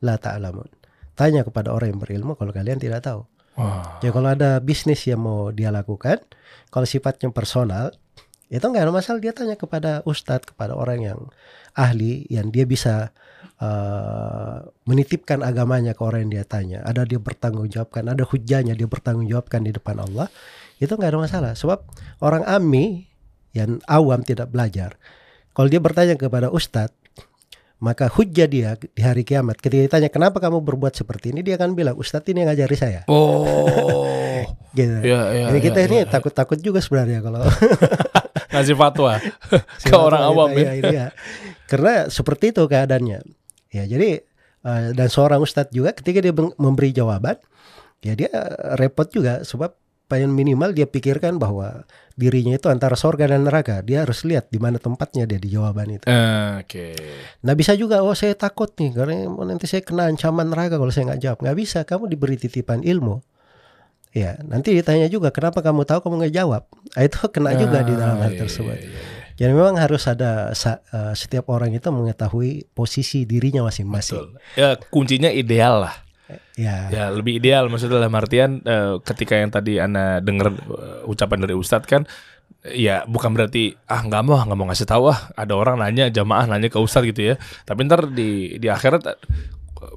la 0.05 0.15
ta'lamun. 0.21 0.69
Tanya 1.17 1.41
kepada 1.41 1.73
orang 1.73 1.97
yang 1.97 1.99
berilmu 1.99 2.37
kalau 2.37 2.53
kalian 2.53 2.77
tidak 2.77 3.01
tahu. 3.01 3.25
Wah. 3.57 3.97
Ya 4.05 4.13
kalau 4.13 4.29
ada 4.29 4.61
bisnis 4.61 5.01
yang 5.09 5.25
mau 5.25 5.49
dia 5.49 5.73
lakukan, 5.73 6.21
kalau 6.69 6.85
sifatnya 6.85 7.33
personal, 7.33 7.89
itu 8.47 8.61
nggak 8.61 8.85
ada 8.85 8.93
masalah 8.93 9.19
dia 9.19 9.33
tanya 9.33 9.57
kepada 9.57 10.05
ustadz, 10.05 10.53
kepada 10.53 10.77
orang 10.77 11.01
yang 11.01 11.19
ahli, 11.73 12.29
yang 12.29 12.53
dia 12.53 12.69
bisa 12.69 13.09
eh, 13.57 14.57
menitipkan 14.85 15.41
agamanya 15.41 15.97
ke 15.97 16.01
orang 16.05 16.29
yang 16.29 16.31
dia 16.37 16.45
tanya. 16.45 16.79
Ada 16.85 17.09
dia 17.09 17.17
bertanggung 17.17 17.65
jawabkan, 17.67 18.05
ada 18.13 18.21
hujahnya 18.21 18.77
dia 18.77 18.85
bertanggung 18.85 19.25
jawabkan 19.25 19.65
di 19.65 19.73
depan 19.73 19.97
Allah. 20.05 20.29
Itu 20.77 20.93
nggak 20.93 21.17
ada 21.17 21.19
masalah. 21.19 21.51
Sebab 21.57 21.81
orang 22.21 22.45
ami 22.45 23.09
yang 23.57 23.81
awam 23.89 24.21
tidak 24.21 24.53
belajar, 24.53 25.01
kalau 25.57 25.73
dia 25.73 25.81
bertanya 25.81 26.13
kepada 26.13 26.53
ustadz, 26.53 26.93
maka 27.81 28.05
hujah 28.13 28.45
dia 28.45 28.77
di 28.77 29.01
hari 29.01 29.25
kiamat 29.25 29.57
ketika 29.57 29.89
ditanya 29.89 30.09
kenapa 30.13 30.37
kamu 30.37 30.61
berbuat 30.61 30.93
seperti 30.93 31.33
ini 31.33 31.41
dia 31.41 31.57
akan 31.57 31.73
bilang 31.73 31.97
ustadz 31.97 32.29
ini 32.29 32.45
yang 32.45 32.53
ngajari 32.53 32.77
saya 32.77 33.01
Oh. 33.09 34.45
gitu. 34.77 35.01
Iya 35.01 35.21
iya. 35.33 35.45
Jadi 35.49 35.59
kita 35.65 35.79
iya, 35.81 35.87
ini 35.89 35.97
takut-takut 36.05 36.61
juga 36.61 36.77
sebenarnya 36.77 37.25
kalau 37.25 37.41
ngasih 38.53 38.77
fatwa 38.77 39.17
ke 39.89 39.95
orang 39.97 40.21
awam 40.29 40.53
kita, 40.53 40.61
ya. 40.61 40.69
ya, 40.69 40.73
ini 40.77 40.93
ya. 40.93 41.07
Karena 41.65 41.93
seperti 42.05 42.53
itu 42.53 42.61
keadaannya. 42.69 43.19
Ya, 43.73 43.83
jadi 43.89 44.21
eh, 44.61 44.87
dan 44.93 45.07
seorang 45.09 45.41
ustadz 45.41 45.73
juga 45.73 45.93
ketika 45.97 46.21
dia 46.21 46.33
memberi 46.37 46.93
jawaban, 46.93 47.41
ya 48.05 48.13
dia 48.13 48.29
repot 48.77 49.09
juga 49.09 49.41
sebab 49.41 49.73
paling 50.07 50.31
minimal 50.31 50.71
dia 50.71 50.87
pikirkan 50.87 51.35
bahwa 51.35 51.83
dirinya 52.15 52.55
itu 52.55 52.71
antara 52.71 52.95
sorga 52.95 53.27
dan 53.27 53.43
neraka. 53.43 53.83
Dia 53.83 54.07
harus 54.07 54.23
lihat 54.23 54.47
di 54.47 54.57
mana 54.57 54.79
tempatnya 54.79 55.27
dia 55.27 55.37
di 55.37 55.51
jawaban 55.51 55.99
itu. 55.99 56.05
Eh, 56.07 56.63
Oke. 56.63 56.87
Nah 57.43 57.53
bisa 57.53 57.75
juga, 57.75 58.01
oh 58.01 58.15
saya 58.15 58.33
takut 58.33 58.71
nih 58.73 58.95
karena 58.95 59.27
nanti 59.43 59.67
saya 59.67 59.83
kena 59.83 60.07
ancaman 60.07 60.47
neraka 60.47 60.79
kalau 60.79 60.89
saya 60.89 61.13
nggak 61.13 61.21
jawab. 61.21 61.37
Nggak 61.43 61.57
bisa, 61.59 61.79
kamu 61.83 62.03
diberi 62.07 62.35
titipan 62.35 62.81
ilmu. 62.81 63.19
Ya, 64.15 64.39
nanti 64.41 64.73
ditanya 64.73 65.05
juga 65.05 65.29
kenapa 65.29 65.61
kamu 65.61 65.85
tahu 65.85 65.99
kamu 66.01 66.25
nggak 66.25 66.33
jawab. 66.33 66.63
Ah, 66.97 67.05
itu 67.05 67.19
kena 67.35 67.53
juga 67.53 67.85
di 67.85 67.93
dalam 67.93 68.17
Ah, 68.17 68.25
hal 68.25 68.33
iya, 68.33 68.39
tersebut. 68.41 68.79
iya, 68.79 68.89
iya. 68.89 69.15
Jadi 69.37 69.51
memang 69.53 69.77
harus 69.77 70.01
ada 70.09 70.49
eh, 70.49 71.13
setiap 71.13 71.53
orang 71.53 71.69
itu 71.69 71.85
mengetahui 71.93 72.65
posisi 72.73 73.29
dirinya 73.29 73.61
masing-masing. 73.69 74.17
Betul. 74.17 74.57
Ya 74.57 74.73
kuncinya 74.89 75.29
ideal 75.29 75.85
lah. 75.85 75.93
Ya, 76.60 76.91
Ya 76.91 77.05
lebih 77.13 77.39
ideal 77.39 77.72
maksudnya 77.72 78.03
dalam 78.03 78.13
artian 78.15 78.60
eh, 78.67 79.00
ketika 79.03 79.39
yang 79.39 79.51
tadi 79.51 79.79
Ana 79.79 80.19
dengar 80.19 80.51
eh, 80.51 81.10
ucapan 81.10 81.39
dari 81.48 81.55
Ustadz 81.55 81.88
kan 81.88 82.03
ya 82.67 83.07
bukan 83.07 83.31
berarti 83.31 83.79
ah 83.88 84.03
nggak 84.03 84.24
mau 84.27 84.36
nggak 84.43 84.57
mau 84.60 84.67
ngasih 84.67 84.88
tahu 84.89 85.07
ah 85.07 85.31
ada 85.39 85.55
orang 85.55 85.79
nanya 85.79 86.12
jamaah 86.12 86.51
nanya 86.51 86.67
ke 86.67 86.79
Ustadz 86.79 87.07
gitu 87.15 87.34
ya. 87.34 87.36
Tapi 87.63 87.88
ntar 87.88 88.12
di 88.12 88.60
di 88.60 88.67
akhirat 88.67 89.07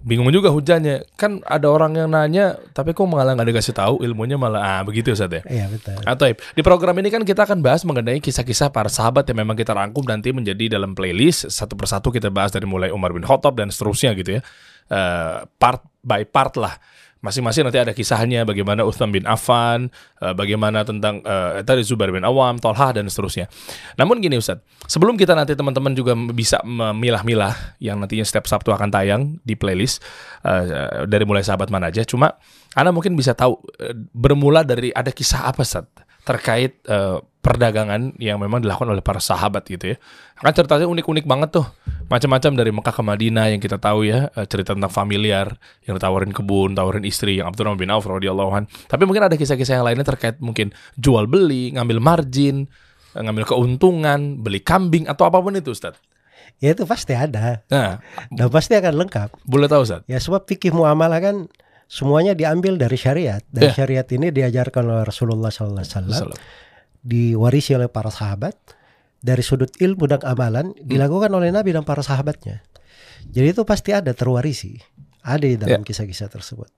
bingung 0.04 0.28
juga 0.30 0.52
hujannya. 0.52 1.08
Kan 1.16 1.44
ada 1.44 1.66
orang 1.68 1.96
yang 1.96 2.08
nanya 2.10 2.56
tapi 2.72 2.92
kok 2.96 3.06
malah 3.08 3.36
nggak 3.36 3.48
dikasih 3.54 3.74
tahu 3.74 3.94
ilmunya 4.04 4.36
malah? 4.36 4.60
Ah 4.60 4.82
begitu 4.84 5.12
Ustadz 5.12 5.40
ya? 5.40 5.42
Iya 5.46 5.66
betul. 5.68 5.96
atau 6.02 6.24
di 6.30 6.62
program 6.64 6.96
ini 7.00 7.08
kan 7.08 7.22
kita 7.24 7.44
akan 7.44 7.60
bahas 7.60 7.82
mengenai 7.84 8.18
kisah-kisah 8.18 8.70
para 8.70 8.88
sahabat 8.88 9.28
yang 9.28 9.44
memang 9.44 9.56
kita 9.56 9.72
rangkum 9.76 10.04
nanti 10.06 10.30
menjadi 10.30 10.78
dalam 10.78 10.96
playlist. 10.96 11.50
Satu 11.50 11.74
persatu 11.76 12.08
kita 12.08 12.28
bahas 12.28 12.54
dari 12.54 12.64
mulai 12.64 12.88
Umar 12.94 13.10
bin 13.12 13.24
Khattab 13.24 13.56
dan 13.56 13.68
seterusnya 13.68 14.12
gitu 14.16 14.38
ya. 14.38 14.42
Eh, 14.90 15.36
part 15.60 15.86
by 16.02 16.26
part 16.26 16.58
lah 16.58 16.74
Masing-masing 17.20 17.68
nanti 17.68 17.76
ada 17.76 17.92
kisahnya 17.92 18.48
bagaimana 18.48 18.80
Uthman 18.80 19.12
bin 19.12 19.28
Affan, 19.28 19.92
eh, 20.24 20.32
bagaimana 20.32 20.84
tentang 20.88 21.20
eh, 21.20 21.60
tadi 21.64 21.84
Zubair 21.84 22.08
bin 22.12 22.24
Awam, 22.24 22.56
Tolha 22.56 22.96
dan 22.96 23.06
seterusnya. 23.12 23.48
Namun 24.00 24.24
gini 24.24 24.40
Ustadz, 24.40 24.64
sebelum 24.88 25.20
kita 25.20 25.36
nanti 25.36 25.52
teman-teman 25.52 25.92
juga 25.92 26.16
bisa 26.16 26.64
memilah-milah 26.64 27.80
yang 27.80 28.00
nantinya 28.00 28.24
setiap 28.24 28.48
Sabtu 28.48 28.72
akan 28.72 28.88
tayang 28.88 29.22
di 29.44 29.52
playlist 29.52 30.00
eh, 30.48 31.04
dari 31.04 31.24
mulai 31.28 31.44
sahabat 31.44 31.68
mana 31.68 31.92
aja. 31.92 32.02
Cuma 32.08 32.40
Anda 32.72 32.90
mungkin 32.90 33.14
bisa 33.14 33.36
tahu 33.36 33.60
eh, 33.76 33.92
bermula 34.16 34.64
dari 34.64 34.88
ada 34.90 35.12
kisah 35.12 35.44
apa 35.44 35.60
Ustadz 35.60 36.09
terkait 36.24 36.76
eh, 36.86 37.18
perdagangan 37.40 38.20
yang 38.20 38.36
memang 38.36 38.60
dilakukan 38.60 38.92
oleh 38.92 39.00
para 39.00 39.16
sahabat 39.16 39.64
gitu 39.64 39.92
ya. 39.92 39.96
Kan 40.36 40.52
ceritanya 40.52 40.84
unik-unik 40.88 41.24
banget 41.24 41.56
tuh. 41.56 41.66
Macam-macam 42.12 42.52
dari 42.52 42.70
Mekah 42.74 42.94
ke 42.94 43.02
Madinah 43.06 43.46
yang 43.48 43.60
kita 43.62 43.80
tahu 43.80 44.04
ya, 44.04 44.28
eh, 44.36 44.44
cerita 44.44 44.76
tentang 44.76 44.92
familiar 44.92 45.56
yang 45.88 45.96
ditawarin 45.96 46.36
kebun, 46.36 46.76
tawarin 46.76 47.04
istri 47.08 47.40
yang 47.40 47.48
Abdurrahman 47.48 47.80
bin 47.80 47.88
Auf 47.88 48.04
radhiyallahu 48.04 48.52
an. 48.52 48.64
Tapi 48.68 49.02
mungkin 49.08 49.24
ada 49.24 49.36
kisah-kisah 49.40 49.80
yang 49.80 49.86
lainnya 49.88 50.04
terkait 50.04 50.36
mungkin 50.44 50.76
jual 51.00 51.24
beli, 51.24 51.72
ngambil 51.72 51.98
margin, 51.98 52.68
eh, 53.16 53.20
ngambil 53.24 53.48
keuntungan, 53.48 54.44
beli 54.44 54.60
kambing 54.60 55.08
atau 55.08 55.24
apa 55.24 55.40
pun 55.40 55.56
itu 55.56 55.72
Ustaz. 55.72 55.96
Ya 56.60 56.76
itu 56.76 56.84
pasti 56.84 57.16
ada. 57.16 57.64
Nah, 57.72 58.04
Dan 58.28 58.52
pasti 58.52 58.76
akan 58.76 59.00
lengkap. 59.06 59.48
boleh 59.48 59.64
tahu 59.64 59.80
Ustaz? 59.88 60.04
Ya 60.04 60.20
sebab 60.20 60.44
fikih 60.44 60.76
muamalah 60.76 61.16
kan 61.24 61.48
semuanya 61.90 62.38
diambil 62.38 62.78
dari 62.78 62.94
syariat. 62.94 63.42
Dan 63.50 63.68
Ya. 63.68 63.74
syariat 63.74 64.06
ini 64.14 64.30
diajarkan 64.30 64.86
oleh 64.86 65.02
Rasulullah 65.02 65.50
SAW. 65.50 65.82
Salam. 65.82 66.30
diwarisi 67.00 67.72
oleh 67.72 67.88
para 67.88 68.12
sahabat 68.12 68.52
dari 69.18 69.40
sudut 69.40 69.72
ilmu 69.80 70.04
dan 70.04 70.20
amalan 70.20 70.76
dilakukan 70.76 71.32
oleh 71.32 71.48
Nabi 71.48 71.72
dan 71.72 71.80
para 71.82 72.04
sahabatnya. 72.04 72.60
Jadi 73.24 73.56
itu 73.56 73.64
pasti 73.64 73.96
ada 73.96 74.12
terwarisi, 74.12 74.76
ada 75.24 75.40
di 75.40 75.56
dalam 75.56 75.80
kisah-kisah 75.80 76.28
tersebut. 76.28 76.68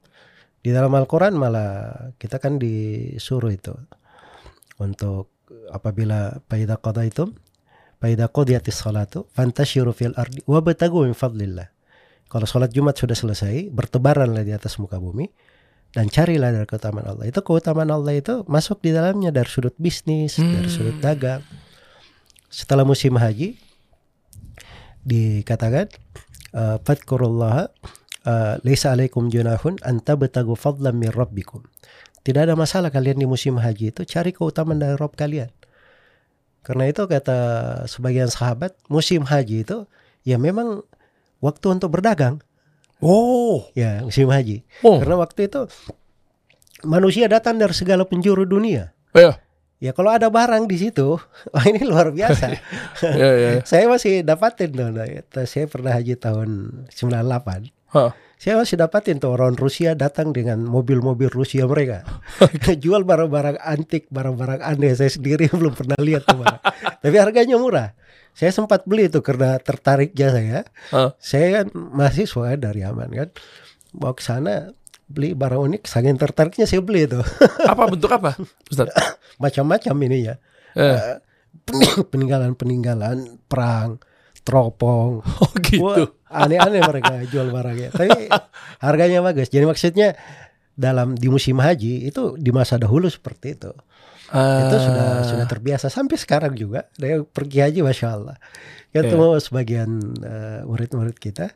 Di 0.62 0.70
dalam 0.70 0.94
Al-Quran 0.94 1.34
malah 1.34 1.90
kita 2.22 2.38
kan 2.38 2.54
disuruh 2.54 3.50
itu 3.50 3.74
untuk 4.78 5.34
apabila 5.74 6.38
paida 6.46 6.78
qadaitum 6.78 7.34
paida 7.98 8.30
qadiyatis 8.30 8.78
salatu 8.78 9.26
fantashiru 9.34 9.90
fil 9.90 10.14
ardi 10.14 10.38
wabtagu 10.46 11.02
min 11.02 11.18
fadlillah. 11.18 11.66
Kalau 12.32 12.48
sholat 12.48 12.72
Jumat 12.72 12.96
sudah 12.96 13.12
selesai, 13.12 13.68
bertebaranlah 13.68 14.40
di 14.40 14.56
atas 14.56 14.80
muka 14.80 14.96
bumi 14.96 15.28
dan 15.92 16.08
carilah 16.08 16.48
dari 16.48 16.64
keutamaan 16.64 17.04
Allah. 17.04 17.28
Itu 17.28 17.44
keutamaan 17.44 17.92
Allah 17.92 18.16
itu 18.16 18.40
masuk 18.48 18.80
di 18.80 18.96
dalamnya 18.96 19.28
dari 19.28 19.52
sudut 19.52 19.76
bisnis, 19.76 20.40
dari 20.40 20.72
sudut 20.72 20.96
dagang. 21.04 21.44
Setelah 22.48 22.88
musim 22.88 23.20
haji 23.20 23.60
dikatakan 25.04 25.92
uh, 26.56 26.80
fadkurullaha 26.80 27.68
uh, 28.24 28.56
laisa 28.64 28.96
alaikum 28.96 29.28
junahun 29.28 29.76
anta 29.84 30.16
betagu 30.16 30.56
fadlan 30.56 30.96
min 30.96 31.12
rabbikum. 31.12 31.60
Tidak 32.24 32.48
ada 32.48 32.56
masalah 32.56 32.88
kalian 32.88 33.20
di 33.20 33.28
musim 33.28 33.60
haji 33.60 33.92
itu 33.92 34.08
cari 34.08 34.32
keutamaan 34.32 34.80
dari 34.80 34.96
Rob 34.96 35.12
kalian. 35.12 35.52
Karena 36.64 36.86
itu 36.88 37.04
kata 37.04 37.38
sebagian 37.90 38.30
sahabat, 38.30 38.78
musim 38.88 39.26
haji 39.26 39.66
itu 39.66 39.84
ya 40.22 40.38
memang 40.38 40.86
waktu 41.42 41.66
untuk 41.74 41.90
berdagang. 41.90 42.38
Oh, 43.02 43.66
Ya, 43.74 43.98
musim 44.06 44.30
haji. 44.30 44.62
oh, 44.86 45.02
Karena 45.02 45.18
waktu 45.18 45.50
itu 45.50 45.66
manusia 46.86 47.26
datang 47.26 47.58
dari 47.58 47.74
segala 47.74 48.06
penjuru 48.06 48.46
dunia. 48.46 48.94
ya, 49.12 49.36
Ya 49.82 49.90
kalau 49.90 50.14
ada 50.14 50.30
barang 50.30 50.70
di 50.70 50.78
situ, 50.78 51.18
wah 51.52 51.64
ini 51.66 51.82
luar 51.82 52.14
biasa. 52.14 52.54
ya, 53.18 53.30
ya. 53.34 53.50
saya 53.66 53.90
masih 53.90 54.22
dapatin 54.22 54.70
tuh, 54.70 54.94
nah, 54.94 55.02
saya 55.42 55.66
pernah 55.66 55.90
haji 55.98 56.14
tahun 56.14 56.48
98. 56.94 57.74
Hah. 57.90 58.14
Saya 58.38 58.58
masih 58.58 58.74
dapatin 58.74 59.22
tuh 59.22 59.34
orang 59.34 59.54
Rusia 59.54 59.94
datang 59.94 60.34
dengan 60.34 60.62
mobil-mobil 60.66 61.30
Rusia 61.30 61.62
mereka. 61.66 62.02
Jual 62.82 63.06
barang-barang 63.06 63.58
antik, 63.58 64.10
barang-barang 64.10 64.58
aneh. 64.58 64.98
Saya 64.98 65.14
sendiri 65.14 65.46
belum 65.46 65.74
pernah 65.78 65.94
lihat 66.02 66.26
tuh 66.26 66.42
barang. 66.42 66.58
Tapi 67.02 67.16
harganya 67.22 67.54
murah. 67.54 67.94
Saya 68.32 68.50
sempat 68.50 68.88
beli 68.88 69.06
itu 69.06 69.20
karena 69.20 69.60
tertariknya 69.60 70.28
saya. 70.32 70.58
Hah. 70.90 71.10
Saya 71.20 71.62
kan 71.62 71.66
mahasiswa 71.72 72.56
dari 72.56 72.80
Yaman 72.80 73.10
kan. 73.12 73.28
Mau 73.92 74.16
ke 74.16 74.24
sana 74.24 74.72
beli 75.04 75.36
barang 75.36 75.60
unik, 75.60 75.82
saking 75.84 76.16
tertariknya 76.16 76.64
saya 76.64 76.80
beli 76.80 77.04
itu. 77.04 77.20
Apa 77.72 77.84
bentuk 77.92 78.08
apa, 78.08 78.32
Ustaz? 78.72 78.88
Macam-macam 79.42 79.94
ininya. 80.08 80.34
Eh. 80.72 81.20
Pening- 81.68 82.08
Peninggalan-peninggalan 82.12 83.44
perang, 83.44 84.00
teropong. 84.40 85.20
Oh 85.20 85.52
gitu. 85.60 85.84
Wah, 85.84 86.08
aneh-aneh 86.32 86.80
mereka 86.80 87.20
jual 87.28 87.52
barangnya. 87.52 87.92
Tapi 87.92 88.32
harganya 88.86 89.20
bagus. 89.20 89.52
Jadi 89.52 89.68
maksudnya 89.68 90.16
dalam 90.72 91.12
di 91.12 91.28
musim 91.28 91.60
haji 91.60 92.08
itu 92.08 92.40
di 92.40 92.48
masa 92.48 92.80
dahulu 92.80 93.12
seperti 93.12 93.60
itu. 93.60 93.72
Itu 94.32 94.76
sudah 94.80 95.08
sudah 95.28 95.46
terbiasa 95.46 95.92
sampai 95.92 96.16
sekarang 96.16 96.56
juga. 96.56 96.88
Dia 96.96 97.20
pergi 97.20 97.58
haji 97.60 97.80
masya 97.84 98.08
Allah. 98.08 98.36
Iya. 98.92 99.04
Ketemu 99.04 99.26
sebagian 99.40 99.90
eh, 100.24 100.60
murid-murid 100.64 101.16
kita 101.20 101.52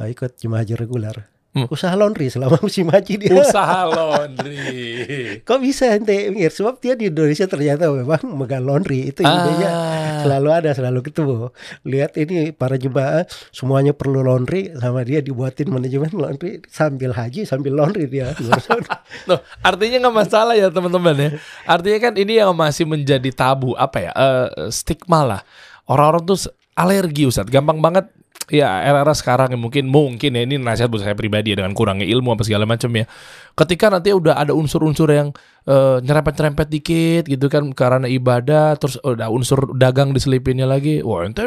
eh, 0.00 0.08
ikut 0.12 0.36
jemaah 0.36 0.64
haji 0.64 0.74
reguler. 0.76 1.16
Hmm. 1.54 1.70
Usaha 1.70 1.94
laundry 1.94 2.26
selama 2.26 2.58
musim 2.58 2.90
haji 2.90 3.14
dia. 3.14 3.30
usaha 3.30 3.86
laundry. 3.86 4.58
Kok 5.46 5.58
bisa 5.62 5.94
ente 5.94 6.28
mikir? 6.28 6.50
Sebab 6.50 6.82
dia 6.82 6.98
di 6.98 7.06
Indonesia 7.06 7.46
ternyata 7.46 7.86
memang 7.88 8.26
megang 8.34 8.66
laundry 8.66 9.08
itu 9.08 9.22
idenya 9.22 9.70
Ah. 9.70 10.18
selalu 10.20 10.48
ada 10.50 10.70
selalu 10.72 11.00
ketemu. 11.04 11.54
Lihat 11.84 12.18
ini 12.18 12.50
para 12.50 12.74
jemaah 12.74 13.22
semuanya 13.48 13.94
perlu 13.94 14.20
laundry 14.20 14.74
sama 14.74 15.00
dia 15.00 15.20
dibuatin 15.20 15.70
manajemen 15.70 16.10
laundry 16.10 16.58
sambil 16.66 17.14
haji 17.14 17.46
sambil 17.46 17.70
laundry 17.72 18.10
dia. 18.10 18.34
Loh, 19.30 19.38
artinya 19.60 20.02
nggak 20.02 20.16
masalah 20.16 20.58
ya 20.58 20.68
teman-teman 20.68 21.14
ya. 21.14 21.28
Artinya 21.64 21.98
kan 22.02 22.14
ini 22.18 22.34
yang 22.34 22.50
masih 22.50 22.82
menjadi 22.82 23.30
tabu 23.30 23.78
apa 23.78 23.98
ya? 24.00 24.10
eh, 24.10 24.48
stigma 24.68 25.22
lah. 25.22 25.40
Orang-orang 25.86 26.26
tuh 26.26 26.38
alergi 26.74 27.30
Ustaz. 27.30 27.46
Gampang 27.46 27.78
banget 27.78 28.10
ya 28.52 28.84
era-era 28.84 29.14
sekarang 29.16 29.56
yang 29.56 29.62
mungkin 29.62 29.88
mungkin 29.88 30.36
ya 30.36 30.42
ini 30.44 30.60
nasihat 30.60 30.92
buat 30.92 31.04
saya 31.04 31.16
pribadi 31.16 31.56
ya 31.56 31.64
dengan 31.64 31.72
kurangnya 31.72 32.04
ilmu 32.04 32.36
apa 32.36 32.42
segala 32.44 32.68
macam 32.68 32.90
ya. 32.92 33.08
Ketika 33.56 33.88
nanti 33.88 34.12
udah 34.12 34.36
ada 34.36 34.52
unsur-unsur 34.52 35.08
yang 35.12 35.32
eh, 35.64 35.98
nyerempet-nyerempet 36.04 36.66
dikit 36.68 37.24
gitu 37.28 37.46
kan 37.48 37.70
karena 37.72 38.08
ibadah 38.10 38.76
terus 38.76 39.00
udah 39.00 39.30
unsur 39.32 39.72
dagang 39.76 40.12
diselipinnya 40.12 40.68
lagi. 40.68 41.00
Wah, 41.00 41.24
ente 41.24 41.44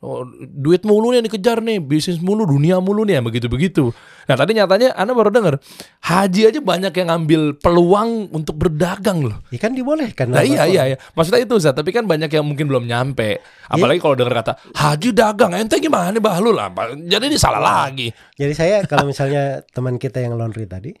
Oh, 0.00 0.24
duit 0.48 0.80
mulu 0.88 1.12
nih 1.12 1.20
yang 1.20 1.26
dikejar 1.28 1.60
nih, 1.60 1.76
bisnis 1.76 2.24
mulu, 2.24 2.48
dunia 2.48 2.80
mulu 2.80 3.04
nih, 3.04 3.20
yang 3.20 3.26
begitu-begitu. 3.28 3.92
Nah 4.24 4.32
tadi 4.32 4.56
nyatanya 4.56 4.96
Anda 4.96 5.12
baru 5.12 5.28
dengar 5.28 5.60
haji 6.00 6.48
aja 6.48 6.60
banyak 6.64 6.88
yang 6.96 7.12
ngambil 7.12 7.60
peluang 7.60 8.32
untuk 8.32 8.56
berdagang 8.56 9.28
loh. 9.28 9.44
Ya 9.52 9.60
kan 9.60 9.76
dibolehkan. 9.76 10.32
Nah 10.32 10.40
iya 10.40 10.64
iya 10.64 10.82
iya, 10.88 10.96
maksudnya 11.12 11.44
itu 11.44 11.52
Zat, 11.60 11.76
tapi 11.76 11.92
kan 11.92 12.08
banyak 12.08 12.32
yang 12.32 12.48
mungkin 12.48 12.64
belum 12.72 12.88
nyampe. 12.88 13.44
Apalagi 13.68 14.00
kalau 14.00 14.16
dengar 14.16 14.40
kata 14.40 14.52
haji 14.72 15.12
dagang, 15.12 15.52
ente 15.52 15.76
gimana 15.76 16.16
nih 16.16 16.24
bahlul 16.24 16.56
apa? 16.56 16.96
Jadi 16.96 17.24
ini 17.28 17.36
salah 17.36 17.60
lagi. 17.60 18.08
Jadi 18.40 18.56
saya 18.56 18.80
kalau 18.90 19.04
misalnya 19.04 19.68
teman 19.68 20.00
kita 20.00 20.24
yang 20.24 20.32
laundry 20.32 20.64
tadi, 20.64 20.96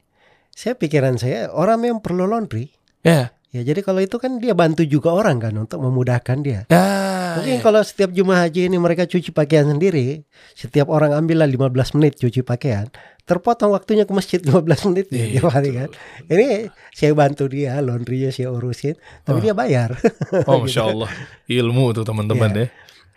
saya 0.52 0.76
pikiran 0.76 1.16
saya 1.16 1.48
orang 1.48 1.80
yang 1.88 2.04
perlu 2.04 2.28
laundry. 2.28 2.68
Ya, 3.00 3.32
Ya 3.50 3.66
jadi 3.66 3.82
kalau 3.82 3.98
itu 3.98 4.14
kan 4.16 4.38
dia 4.38 4.54
bantu 4.54 4.86
juga 4.86 5.10
orang 5.10 5.42
kan 5.42 5.50
untuk 5.58 5.82
memudahkan 5.82 6.38
dia. 6.38 6.62
ya. 6.70 6.86
Mungkin 7.34 7.58
ya. 7.58 7.62
kalau 7.62 7.82
setiap 7.82 8.14
jemaah 8.14 8.46
haji 8.46 8.70
ini 8.70 8.78
mereka 8.78 9.10
cuci 9.10 9.34
pakaian 9.34 9.66
sendiri, 9.66 10.22
setiap 10.54 10.86
orang 10.86 11.10
ambillah 11.10 11.50
15 11.50 11.98
menit 11.98 12.14
cuci 12.14 12.46
pakaian, 12.46 12.86
terpotong 13.26 13.74
waktunya 13.74 14.06
ke 14.06 14.14
masjid 14.14 14.38
15 14.46 14.86
menit 14.94 15.06
ya, 15.10 15.26
tiap 15.34 15.50
hari 15.50 15.74
kan. 15.74 15.90
Ini 16.26 16.70
saya 16.94 17.10
bantu 17.10 17.50
dia, 17.50 17.74
laundrynya 17.82 18.30
saya 18.30 18.54
urusin, 18.54 18.94
tapi 19.22 19.42
dia 19.42 19.54
bayar. 19.54 19.98
Oh 20.46 20.62
masya 20.62 20.86
Allah, 20.86 21.10
ilmu 21.46 21.90
tuh 21.90 22.06
teman-teman 22.06 22.50
Iya. 22.54 22.62
ya. 22.62 22.66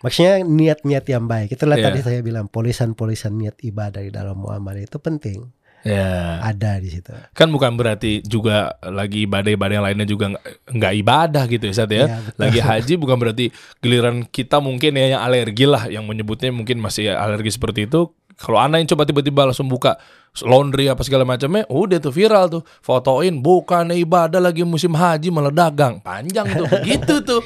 Maksudnya 0.02 0.34
niat-niat 0.42 1.04
yang 1.08 1.24
baik. 1.24 1.54
Itulah 1.54 1.78
Iya. 1.78 1.84
tadi 1.88 1.98
saya 2.02 2.20
bilang 2.20 2.50
polisan-polisan 2.50 3.38
niat 3.38 3.56
ibadah 3.62 4.02
di 4.02 4.10
dalam 4.10 4.36
muamalah 4.36 4.82
itu 4.82 4.98
penting. 4.98 5.46
Ya. 5.84 6.40
Ada 6.40 6.80
di 6.80 6.88
situ. 6.88 7.12
Kan 7.30 7.52
bukan 7.52 7.76
berarti 7.76 8.24
juga 8.24 8.72
lagi 8.80 9.28
ibadah-ibadah 9.28 9.74
yang 9.74 9.84
lainnya 9.84 10.08
juga 10.08 10.32
nggak- 10.64 10.96
ibadah 10.96 11.44
gitu 11.44 11.68
ya, 11.68 11.74
Sat 11.76 11.92
ya. 11.92 12.08
Iya, 12.08 12.16
betul. 12.24 12.40
lagi 12.40 12.58
haji 12.58 12.94
bukan 12.96 13.16
berarti 13.16 13.44
giliran 13.78 14.24
kita 14.24 14.58
mungkin 14.58 14.96
ya 14.96 15.14
yang 15.14 15.22
alergi 15.22 15.64
lah, 15.64 15.84
yang 15.86 16.02
menyebutnya 16.02 16.48
mungkin 16.50 16.80
masih 16.80 17.12
alergi 17.12 17.52
seperti 17.52 17.84
itu. 17.84 18.08
Kalau 18.34 18.58
anak 18.58 18.82
yang 18.82 18.90
coba 18.90 19.04
tiba-tiba 19.04 19.44
langsung 19.44 19.68
buka 19.68 19.94
laundry 20.42 20.90
apa 20.90 20.98
segala 21.00 21.22
macamnya, 21.22 21.62
udah 21.68 22.02
tuh 22.02 22.10
viral 22.10 22.50
tuh, 22.50 22.62
fotoin 22.80 23.38
bukan 23.38 23.94
ibadah 23.94 24.42
lagi 24.42 24.66
musim 24.66 24.90
haji 24.90 25.30
malah 25.30 25.54
dagang, 25.54 26.02
panjang 26.02 26.42
tuh, 26.48 26.66
begitu 26.74 27.22
tuh. 27.22 27.38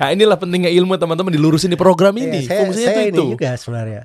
Nah 0.00 0.08
inilah 0.08 0.40
pentingnya 0.40 0.72
ilmu 0.72 0.96
teman-teman 0.96 1.28
dilurusin 1.28 1.68
di 1.68 1.76
program 1.76 2.16
ini, 2.16 2.40
Iya, 2.40 2.48
saya, 2.48 2.58
fungsinya 2.64 2.86
saya 2.86 2.96
tuh 2.96 3.04
ini 3.04 3.12
itu. 3.12 3.24
juga 3.34 3.50
sebenarnya. 3.52 4.02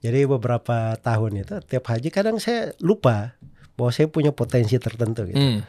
Jadi 0.00 0.24
beberapa 0.24 0.96
tahun 0.96 1.44
itu 1.44 1.60
tiap 1.68 1.84
haji 1.92 2.08
kadang 2.08 2.40
saya 2.40 2.72
lupa 2.80 3.36
bahwa 3.76 3.92
saya 3.92 4.08
punya 4.08 4.32
potensi 4.32 4.76
tertentu 4.80 5.28
gitu. 5.28 5.36
Hmm. 5.36 5.60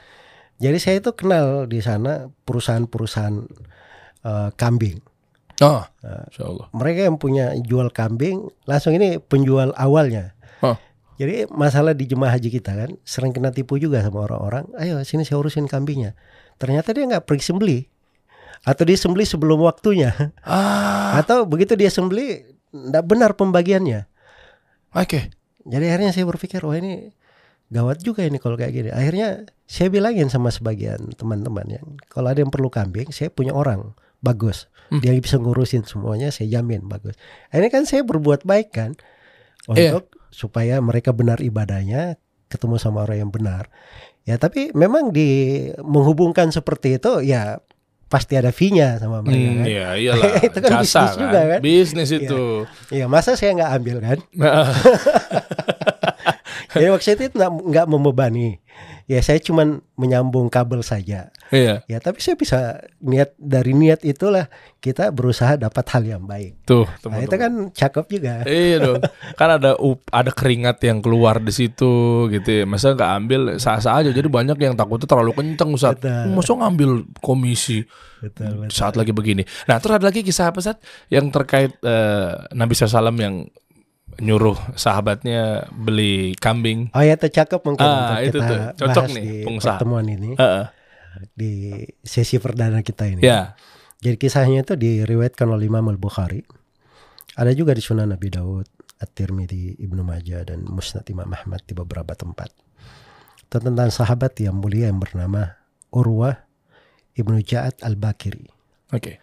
Jadi 0.62 0.78
saya 0.80 0.96
itu 1.04 1.12
kenal 1.16 1.68
di 1.68 1.84
sana 1.84 2.32
perusahaan-perusahaan 2.48 3.36
eh, 4.24 4.50
kambing. 4.56 5.00
Oh, 5.62 5.86
Nah. 6.02 6.26
Insya 6.26 6.50
Allah. 6.50 6.68
Mereka 6.74 7.00
yang 7.06 7.18
punya 7.22 7.54
jual 7.62 7.94
kambing 7.94 8.50
langsung 8.66 8.98
ini 8.98 9.22
penjual 9.22 9.70
awalnya. 9.78 10.34
Hah. 10.64 10.78
Jadi 11.22 11.46
masalah 11.54 11.94
di 11.94 12.10
jemaah 12.10 12.34
haji 12.34 12.50
kita 12.50 12.74
kan 12.74 12.98
sering 13.06 13.30
kena 13.30 13.54
tipu 13.54 13.78
juga 13.78 14.02
sama 14.02 14.26
orang-orang. 14.26 14.66
Ayo 14.82 15.06
sini 15.06 15.22
saya 15.22 15.38
urusin 15.38 15.70
kambingnya. 15.70 16.18
Ternyata 16.58 16.98
dia 16.98 17.06
nggak 17.06 17.30
pergi 17.30 17.46
sembeli. 17.54 17.80
Atau 18.66 18.90
dia 18.90 18.98
sembeli 18.98 19.26
sebelum 19.26 19.62
waktunya. 19.62 20.14
Ah, 20.42 21.22
Atau 21.22 21.46
begitu 21.46 21.78
dia 21.78 21.94
sembeli 21.94 22.42
nggak 22.74 23.06
benar 23.06 23.32
pembagiannya. 23.38 24.11
Oke. 24.96 25.20
Jadi 25.62 25.86
akhirnya 25.88 26.12
saya 26.12 26.26
berpikir 26.26 26.62
wah 26.66 26.78
ini 26.78 27.14
gawat 27.72 28.04
juga 28.04 28.28
ini 28.28 28.38
kalau 28.42 28.60
kayak 28.60 28.74
gini. 28.74 28.90
Akhirnya 28.92 29.48
saya 29.70 29.88
bilangin 29.88 30.28
sama 30.28 30.52
sebagian 30.52 31.16
teman-teman 31.16 31.68
yang 31.70 31.86
kalau 32.12 32.28
ada 32.28 32.44
yang 32.44 32.52
perlu 32.52 32.68
kambing, 32.68 33.10
saya 33.16 33.32
punya 33.32 33.56
orang 33.56 33.96
bagus. 34.20 34.68
Hmm. 34.92 35.00
Dia 35.00 35.16
bisa 35.16 35.40
ngurusin 35.40 35.88
semuanya, 35.88 36.30
saya 36.36 36.60
jamin 36.60 36.86
bagus. 36.86 37.16
Akhirnya 37.50 37.72
kan 37.72 37.84
saya 37.88 38.04
berbuat 38.04 38.44
baik 38.44 38.70
kan 38.76 38.92
Iya. 39.72 39.94
untuk 40.02 40.18
supaya 40.34 40.82
mereka 40.82 41.14
benar 41.14 41.38
ibadahnya, 41.40 42.18
ketemu 42.50 42.76
sama 42.82 43.06
orang 43.06 43.28
yang 43.28 43.32
benar. 43.32 43.70
Ya 44.26 44.38
tapi 44.38 44.70
memang 44.76 45.14
di 45.14 45.70
menghubungkan 45.82 46.54
seperti 46.54 47.02
itu 47.02 47.26
ya 47.26 47.58
pasti 48.12 48.36
ada 48.36 48.52
fee-nya 48.52 49.00
sama 49.00 49.24
mereka 49.24 49.40
Hmm, 49.40 49.58
kan. 49.58 49.66
iya 49.66 49.88
iyalah. 49.96 50.32
Itu 50.52 50.60
kan 50.60 50.70
Jasa 50.76 50.84
bisnis 50.84 51.16
juga 51.18 51.40
kan. 51.48 51.60
Bisnis 51.64 52.10
Iya. 52.12 52.20
itu. 52.20 52.44
Iya 52.92 53.06
masa 53.08 53.32
saya 53.34 53.56
nggak 53.56 53.72
ambil 53.72 53.98
kan? 54.04 54.18
Jadi 56.72 56.88
maksudnya 56.88 57.28
itu 57.28 57.36
nggak 57.36 57.52
nggak 57.68 57.86
membebani. 57.88 58.60
Ya 59.06 59.20
saya 59.20 59.44
cuman 59.44 59.84
menyambung 60.00 60.48
kabel 60.48 60.80
saja. 60.82 61.28
Iya. 61.52 61.84
Ya 61.84 61.98
tapi 62.00 62.24
saya 62.24 62.40
bisa 62.40 62.80
niat 63.04 63.36
dari 63.36 63.76
niat 63.76 64.08
itulah 64.08 64.48
kita 64.80 65.12
berusaha 65.12 65.60
dapat 65.60 65.84
hal 65.92 66.04
yang 66.08 66.24
baik. 66.24 66.64
Tuh, 66.64 66.88
Nah 67.12 67.20
itu 67.20 67.36
kan 67.36 67.52
cakep 67.76 68.06
juga. 68.08 68.34
Iya 68.48 68.78
dong. 68.80 69.04
Kan 69.36 69.50
ada 69.60 69.76
up- 69.76 70.08
ada 70.16 70.32
keringat 70.32 70.80
yang 70.88 71.04
keluar 71.04 71.44
di 71.44 71.52
situ 71.52 72.26
gitu 72.32 72.50
ya. 72.50 72.64
Masa 72.64 72.96
nggak 72.96 73.12
ambil 73.20 73.42
sah-sah 73.60 74.00
aja. 74.00 74.10
Jadi 74.16 74.32
banyak 74.32 74.56
yang 74.56 74.80
takutnya 74.80 75.12
terlalu 75.12 75.36
kenceng. 75.36 75.76
Betul. 75.76 76.32
Masa 76.32 76.52
ngambil 76.56 76.92
komisi 77.20 77.84
Betul, 78.24 78.64
betul. 78.64 78.72
saat 78.72 78.96
lagi 78.96 79.12
begini. 79.12 79.44
Nah, 79.68 79.82
terus 79.82 79.98
ada 80.00 80.06
lagi 80.08 80.22
kisah 80.24 80.54
apa 80.54 80.62
Ustaz 80.64 80.78
yang 81.12 81.28
terkait 81.34 81.74
eh, 81.84 82.32
Nabi 82.54 82.74
SAW 82.78 83.12
yang 83.18 83.50
nyuruh 84.18 84.58
sahabatnya 84.74 85.70
beli 85.72 86.36
kambing. 86.36 86.92
Oh 86.92 87.00
ya 87.00 87.16
itu 87.16 87.28
cakep 87.28 87.62
mungkin 87.62 87.86
Ah, 87.86 87.96
untuk 87.96 88.18
itu 88.26 88.38
kita 88.38 88.48
tuh. 88.48 88.60
Cocok 88.78 89.06
bahas 89.06 89.12
nih, 89.14 89.24
di 89.24 89.32
pengusaha. 89.46 89.70
pertemuan 89.78 90.06
ini 90.06 90.32
Heeh. 90.36 90.66
di 91.32 91.52
sesi 92.02 92.36
perdana 92.38 92.82
kita 92.82 93.08
ini. 93.08 93.22
Ya. 93.22 93.56
Jadi 94.02 94.18
kisahnya 94.18 94.66
itu 94.66 94.74
diriwayatkan 94.74 95.46
oleh 95.46 95.70
Imam 95.70 95.86
Al-Bukhari. 95.86 96.42
Ada 97.38 97.54
juga 97.54 97.72
di 97.72 97.80
Sunan 97.80 98.10
Nabi 98.10 98.28
Daud, 98.28 98.66
At-Tirmidzi, 98.98 99.80
Ibnu 99.80 100.02
Majah 100.02 100.42
dan 100.44 100.66
Musnad 100.66 101.06
Imam 101.08 101.30
Ahmad 101.30 101.62
di 101.64 101.72
beberapa 101.72 102.12
tempat. 102.12 102.50
Itu 103.40 103.62
tentang 103.62 103.88
sahabat 103.88 104.36
yang 104.42 104.58
mulia 104.58 104.90
yang 104.90 104.98
bernama 104.98 105.56
Urwah 105.94 106.34
Ibnu 107.14 107.40
Ja'ad 107.40 107.80
Al-Bakiri. 107.84 108.48
Oke. 108.92 109.22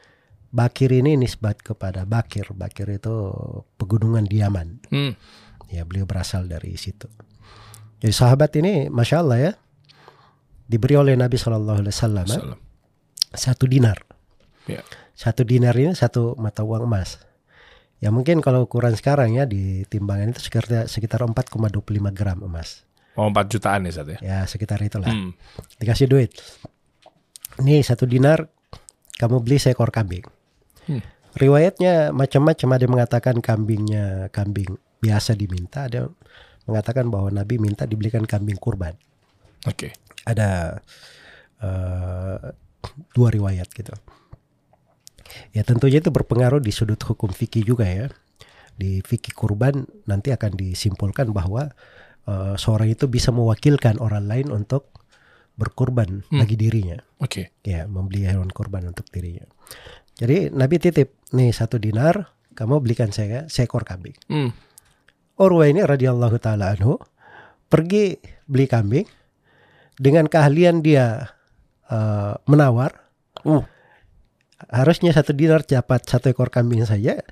Bakir 0.49 0.91
ini 0.97 1.15
nisbat 1.21 1.61
kepada 1.61 2.09
Bakir. 2.09 2.49
Bakir 2.57 2.89
itu 2.89 3.33
pegunungan 3.77 4.25
Diaman. 4.25 4.81
Hmm. 4.89 5.13
Ya, 5.69 5.85
beliau 5.85 6.09
berasal 6.09 6.49
dari 6.49 6.73
situ. 6.81 7.09
Jadi 8.01 8.15
sahabat 8.15 8.57
ini, 8.57 8.89
masya 8.89 9.21
Allah 9.21 9.39
ya, 9.39 9.53
diberi 10.69 10.97
oleh 10.97 11.17
Nabi 11.17 11.37
Shallallahu 11.37 11.85
Alaihi 11.85 11.93
Wasallam 11.93 12.27
satu 13.33 13.65
dinar. 13.69 14.05
Ya. 14.69 14.85
Satu 15.17 15.43
dinar 15.43 15.75
ini 15.75 15.97
satu 15.97 16.37
mata 16.39 16.63
uang 16.63 16.85
emas. 16.87 17.21
Ya 17.99 18.15
mungkin 18.15 18.39
kalau 18.39 18.71
ukuran 18.71 18.95
sekarang 18.95 19.35
ya 19.35 19.43
di 19.43 19.83
timbangan 19.91 20.31
itu 20.31 20.41
sekitar 20.45 20.87
sekitar 20.87 21.27
4,25 21.27 22.15
gram 22.15 22.39
emas. 22.47 22.87
Mau 23.19 23.27
4 23.35 23.51
jutaan 23.51 23.89
ya 23.89 23.91
Ustaz 23.91 24.09
ya. 24.15 24.19
Ya 24.23 24.39
sekitar 24.47 24.79
itulah. 24.79 25.11
Hmm. 25.11 25.35
Dikasih 25.83 26.07
duit. 26.07 26.31
Nih 27.59 27.83
satu 27.83 28.07
dinar 28.07 28.47
kamu 29.19 29.43
beli 29.43 29.59
seekor 29.59 29.91
kambing. 29.91 30.23
Hmm. 30.89 31.05
Riwayatnya 31.39 32.11
macam-macam 32.11 32.69
ada 32.75 32.83
yang 32.83 32.95
mengatakan 32.97 33.37
kambingnya 33.45 34.33
kambing 34.33 34.81
biasa 34.99 35.39
diminta, 35.39 35.87
ada 35.87 36.09
yang 36.09 36.11
mengatakan 36.67 37.13
bahwa 37.13 37.31
Nabi 37.31 37.61
minta 37.61 37.87
dibelikan 37.87 38.27
kambing 38.27 38.59
kurban. 38.59 38.97
Oke. 39.69 39.95
Ada 40.27 40.81
eh, 41.63 42.39
dua 43.15 43.29
riwayat 43.31 43.69
gitu. 43.71 43.95
Ya 45.53 45.63
tentunya 45.63 46.01
itu 46.01 46.09
berpengaruh 46.09 46.59
di 46.59 46.73
sudut 46.73 46.99
hukum 47.05 47.31
fikih 47.31 47.63
juga 47.63 47.85
ya. 47.87 48.09
Di 48.79 49.05
fikih 49.05 49.37
kurban 49.37 49.85
nanti 50.09 50.33
akan 50.33 50.57
disimpulkan 50.57 51.31
bahwa 51.31 51.71
eh, 52.27 52.55
seorang 52.57 52.89
itu 52.91 53.07
bisa 53.07 53.31
mewakilkan 53.31 54.01
orang 54.01 54.27
lain 54.27 54.49
untuk 54.51 54.91
berkurban 55.59 56.23
Hmm. 56.31 56.39
bagi 56.39 56.55
dirinya. 56.55 57.03
Oke. 57.19 57.51
Ya, 57.67 57.91
membeli 57.91 58.23
hewan 58.23 58.47
kurban 58.55 58.87
untuk 58.87 59.11
dirinya. 59.11 59.43
Jadi 60.19 60.51
Nabi 60.51 60.83
titip, 60.83 61.15
nih 61.31 61.55
satu 61.55 61.79
dinar, 61.79 62.35
kamu 62.59 62.83
belikan 62.83 63.15
saya 63.15 63.47
seekor 63.47 63.87
kambing. 63.87 64.19
Hmm. 64.27 64.51
Urwa 65.39 65.71
ini 65.71 65.87
radhiyallahu 65.87 66.43
taala 66.43 66.75
anhu 66.75 66.99
pergi 67.71 68.19
beli 68.51 68.67
kambing 68.67 69.07
dengan 69.95 70.27
keahlian 70.27 70.83
dia 70.83 71.31
eh, 71.87 72.35
menawar. 72.51 72.99
Uh. 73.47 73.63
Harusnya 74.75 75.15
satu 75.15 75.31
dinar 75.31 75.63
dapat 75.63 76.03
satu 76.03 76.35
ekor 76.35 76.51
kambing 76.51 76.83
saja. 76.83 77.23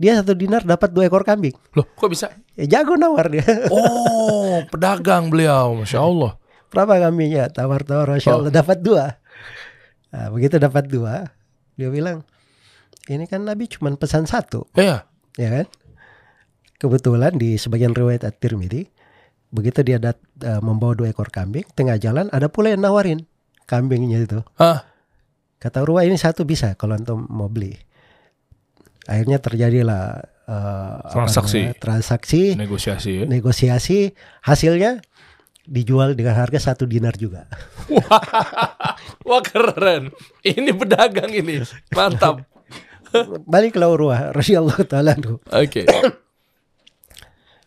Dia 0.00 0.12
satu 0.16 0.32
dinar 0.32 0.64
dapat 0.64 0.96
dua 0.96 1.12
ekor 1.12 1.28
kambing. 1.28 1.52
Loh, 1.76 1.84
kok 1.92 2.08
bisa? 2.08 2.32
Ya, 2.56 2.80
jago 2.80 2.96
nawar 2.96 3.28
dia. 3.28 3.44
Oh, 3.68 4.64
pedagang 4.72 5.28
beliau, 5.28 5.76
masya 5.76 6.00
Allah. 6.00 6.40
Berapa 6.72 7.04
kambingnya? 7.04 7.52
Tawar-tawar, 7.52 8.16
masya 8.16 8.32
Oh. 8.32 8.36
Allah 8.40 8.50
dapat 8.50 8.80
dua. 8.80 9.20
Nah, 10.08 10.32
begitu 10.32 10.56
dapat 10.56 10.88
dua, 10.88 11.28
dia 11.74 11.88
bilang, 11.88 12.22
ini 13.06 13.24
kan 13.24 13.42
Nabi 13.42 13.66
cuma 13.66 13.90
pesan 13.92 14.24
satu, 14.24 14.64
Iya. 14.74 15.04
ya 15.34 15.48
kan? 15.52 15.66
Kebetulan 16.76 17.34
di 17.34 17.54
sebagian 17.54 17.92
riwayat 17.92 18.24
At-Tirmidzi, 18.24 18.86
begitu 19.48 19.80
dia 19.80 19.96
dat, 19.96 20.18
eh, 20.38 20.58
membawa 20.58 20.92
dua 20.92 21.08
ekor 21.08 21.28
kambing, 21.28 21.64
tengah 21.72 21.96
jalan 21.96 22.26
ada 22.28 22.46
pula 22.46 22.70
yang 22.70 22.82
nawarin 22.82 23.24
kambingnya 23.64 24.20
itu. 24.20 24.40
Ah, 24.56 24.84
Kata 25.56 25.80
Urwa 25.80 26.04
ini 26.04 26.14
satu 26.14 26.44
bisa 26.44 26.76
kalau 26.76 26.92
antum 26.92 27.24
mau 27.24 27.48
beli. 27.48 27.72
Akhirnya 29.04 29.40
terjadilah 29.40 30.20
apa 30.44 31.08
Transaksi. 31.08 31.60
namanya, 31.64 31.76
transaksi, 31.80 32.42
negosiasi 32.52 33.10
ya. 33.16 33.24
negosiasi, 33.24 33.98
hasilnya 34.40 35.00
dijual 35.64 36.12
dengan 36.12 36.36
harga 36.36 36.60
satu 36.60 36.84
dinar 36.84 37.16
juga. 37.16 37.48
Wah 39.24 39.40
keren. 39.40 40.12
Ini 40.44 40.70
pedagang 40.76 41.32
ini. 41.32 41.64
Mantap. 41.96 42.44
Baliklah 43.48 43.88
Urwa 43.88 44.36
radhiyallahu 44.36 44.84
taala 44.84 45.16
anhu. 45.16 45.40
Oke. 45.48 45.88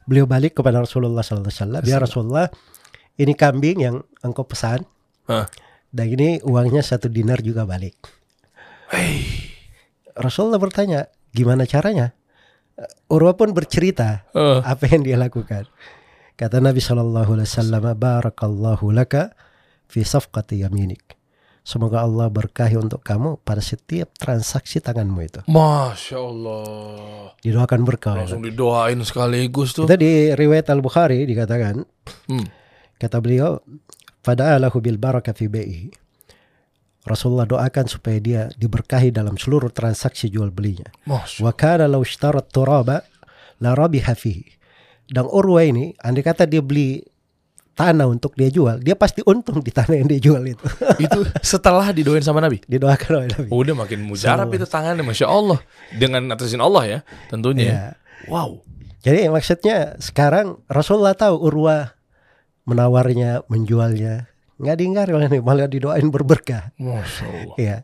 Beliau 0.07 0.23
balik 0.23 0.55
kepada 0.55 0.79
Rasulullah 0.79 1.25
sallallahu 1.25 1.51
alaihi 1.51 1.59
wasallam, 1.59 1.83
"Ya 1.83 1.97
Rasulullah, 1.99 2.47
ini 3.19 3.33
kambing 3.35 3.77
yang 3.83 3.95
engkau 4.23 4.47
pesan 4.47 4.87
Hah. 5.27 5.51
dan 5.91 6.07
ini 6.07 6.39
uangnya 6.47 6.79
satu 6.79 7.11
dinar 7.11 7.43
juga 7.43 7.67
balik." 7.67 7.97
Hei. 8.93 9.51
Rasulullah 10.15 10.61
bertanya, 10.61 11.11
"Gimana 11.35 11.67
caranya?" 11.67 12.15
Urwa 13.09 13.33
pun 13.33 13.57
bercerita 13.57 14.29
Eh, 14.37 14.61
apa 14.61 14.85
yang 14.85 15.01
dia 15.01 15.17
lakukan. 15.17 15.65
Kata 16.37 16.61
Nabi 16.61 16.77
Shallallahu 16.77 17.33
Alaihi 17.33 17.49
Wasallam, 17.49 17.83
Barakallahu 17.97 18.93
laka 18.93 19.33
fi 19.89 20.05
safqati 20.05 20.61
yaminik. 20.61 21.16
Semoga 21.67 22.07
Allah 22.07 22.31
berkahi 22.31 22.79
untuk 22.79 23.03
kamu 23.03 23.43
pada 23.43 23.59
setiap 23.59 24.15
transaksi 24.15 24.79
tanganmu 24.79 25.19
itu. 25.19 25.43
Masya 25.51 26.15
Allah. 26.15 27.35
Didoakan 27.43 27.83
berkah. 27.83 28.15
Langsung 28.23 28.39
didoain 28.39 28.95
sekaligus 29.03 29.75
tuh. 29.75 29.83
Itu 29.83 29.99
di 29.99 30.31
riwayat 30.31 30.71
Al 30.71 30.79
Bukhari 30.79 31.27
dikatakan, 31.27 31.83
Hmm. 32.31 32.47
kata 32.95 33.19
beliau, 33.19 33.59
Fada'alahu 34.23 34.79
bil 34.79 34.95
baraka 34.95 35.35
fi 35.35 35.51
bai'i. 35.51 35.91
Rasulullah 37.03 37.43
doakan 37.43 37.87
supaya 37.91 38.19
dia 38.19 38.41
diberkahi 38.55 39.11
dalam 39.11 39.35
seluruh 39.35 39.67
transaksi 39.71 40.31
jual 40.31 40.51
belinya. 40.55 40.87
Wa 41.43 41.51
kana 41.51 41.87
law 41.87 41.99
ishtarat 41.99 42.47
turaba 42.47 43.03
la 43.59 43.75
rabiha 43.75 44.15
fihi. 44.15 44.55
Dan 45.07 45.27
Urwa 45.27 45.63
ini, 45.67 45.95
andai 45.99 46.23
kata 46.23 46.47
dia 46.47 46.63
beli 46.63 46.99
tanah 47.77 48.09
untuk 48.09 48.33
dia 48.33 48.49
jual, 48.49 48.81
dia 48.81 48.97
pasti 48.97 49.21
untung 49.21 49.61
di 49.61 49.69
tanah 49.69 50.01
yang 50.01 50.09
dia 50.09 50.17
jual 50.17 50.41
itu. 50.41 50.65
Itu 51.05 51.29
setelah 51.45 51.93
didoain 51.93 52.25
sama 52.25 52.41
Nabi. 52.41 52.57
Didoakan 52.65 53.11
oleh 53.13 53.29
Nabi. 53.29 53.49
Udah 53.53 53.73
makin 53.77 54.01
mujarab 54.01 54.49
itu 54.49 54.65
tangannya. 54.65 55.05
Masya 55.05 55.29
Allah. 55.29 55.61
Dengan 55.93 56.25
atas 56.33 56.49
izin 56.49 56.59
Allah 56.65 56.83
ya. 56.89 56.99
Tentunya. 57.29 57.65
Ya. 57.69 57.81
Wow. 58.25 58.65
Jadi 59.05 59.29
maksudnya 59.29 59.93
sekarang 60.01 60.57
Rasulullah 60.65 61.13
tahu 61.13 61.37
Urwa 61.37 61.93
menawarnya, 62.65 63.45
menjualnya. 63.45 64.25
Nggak 64.57 64.77
diingkari 64.81 65.11
oleh 65.13 65.29
Nabi, 65.29 65.41
malah 65.45 65.69
didoain 65.69 66.09
berberkah. 66.09 66.73
Masya 66.81 67.25
Allah. 67.29 67.55
Ya. 67.61 67.77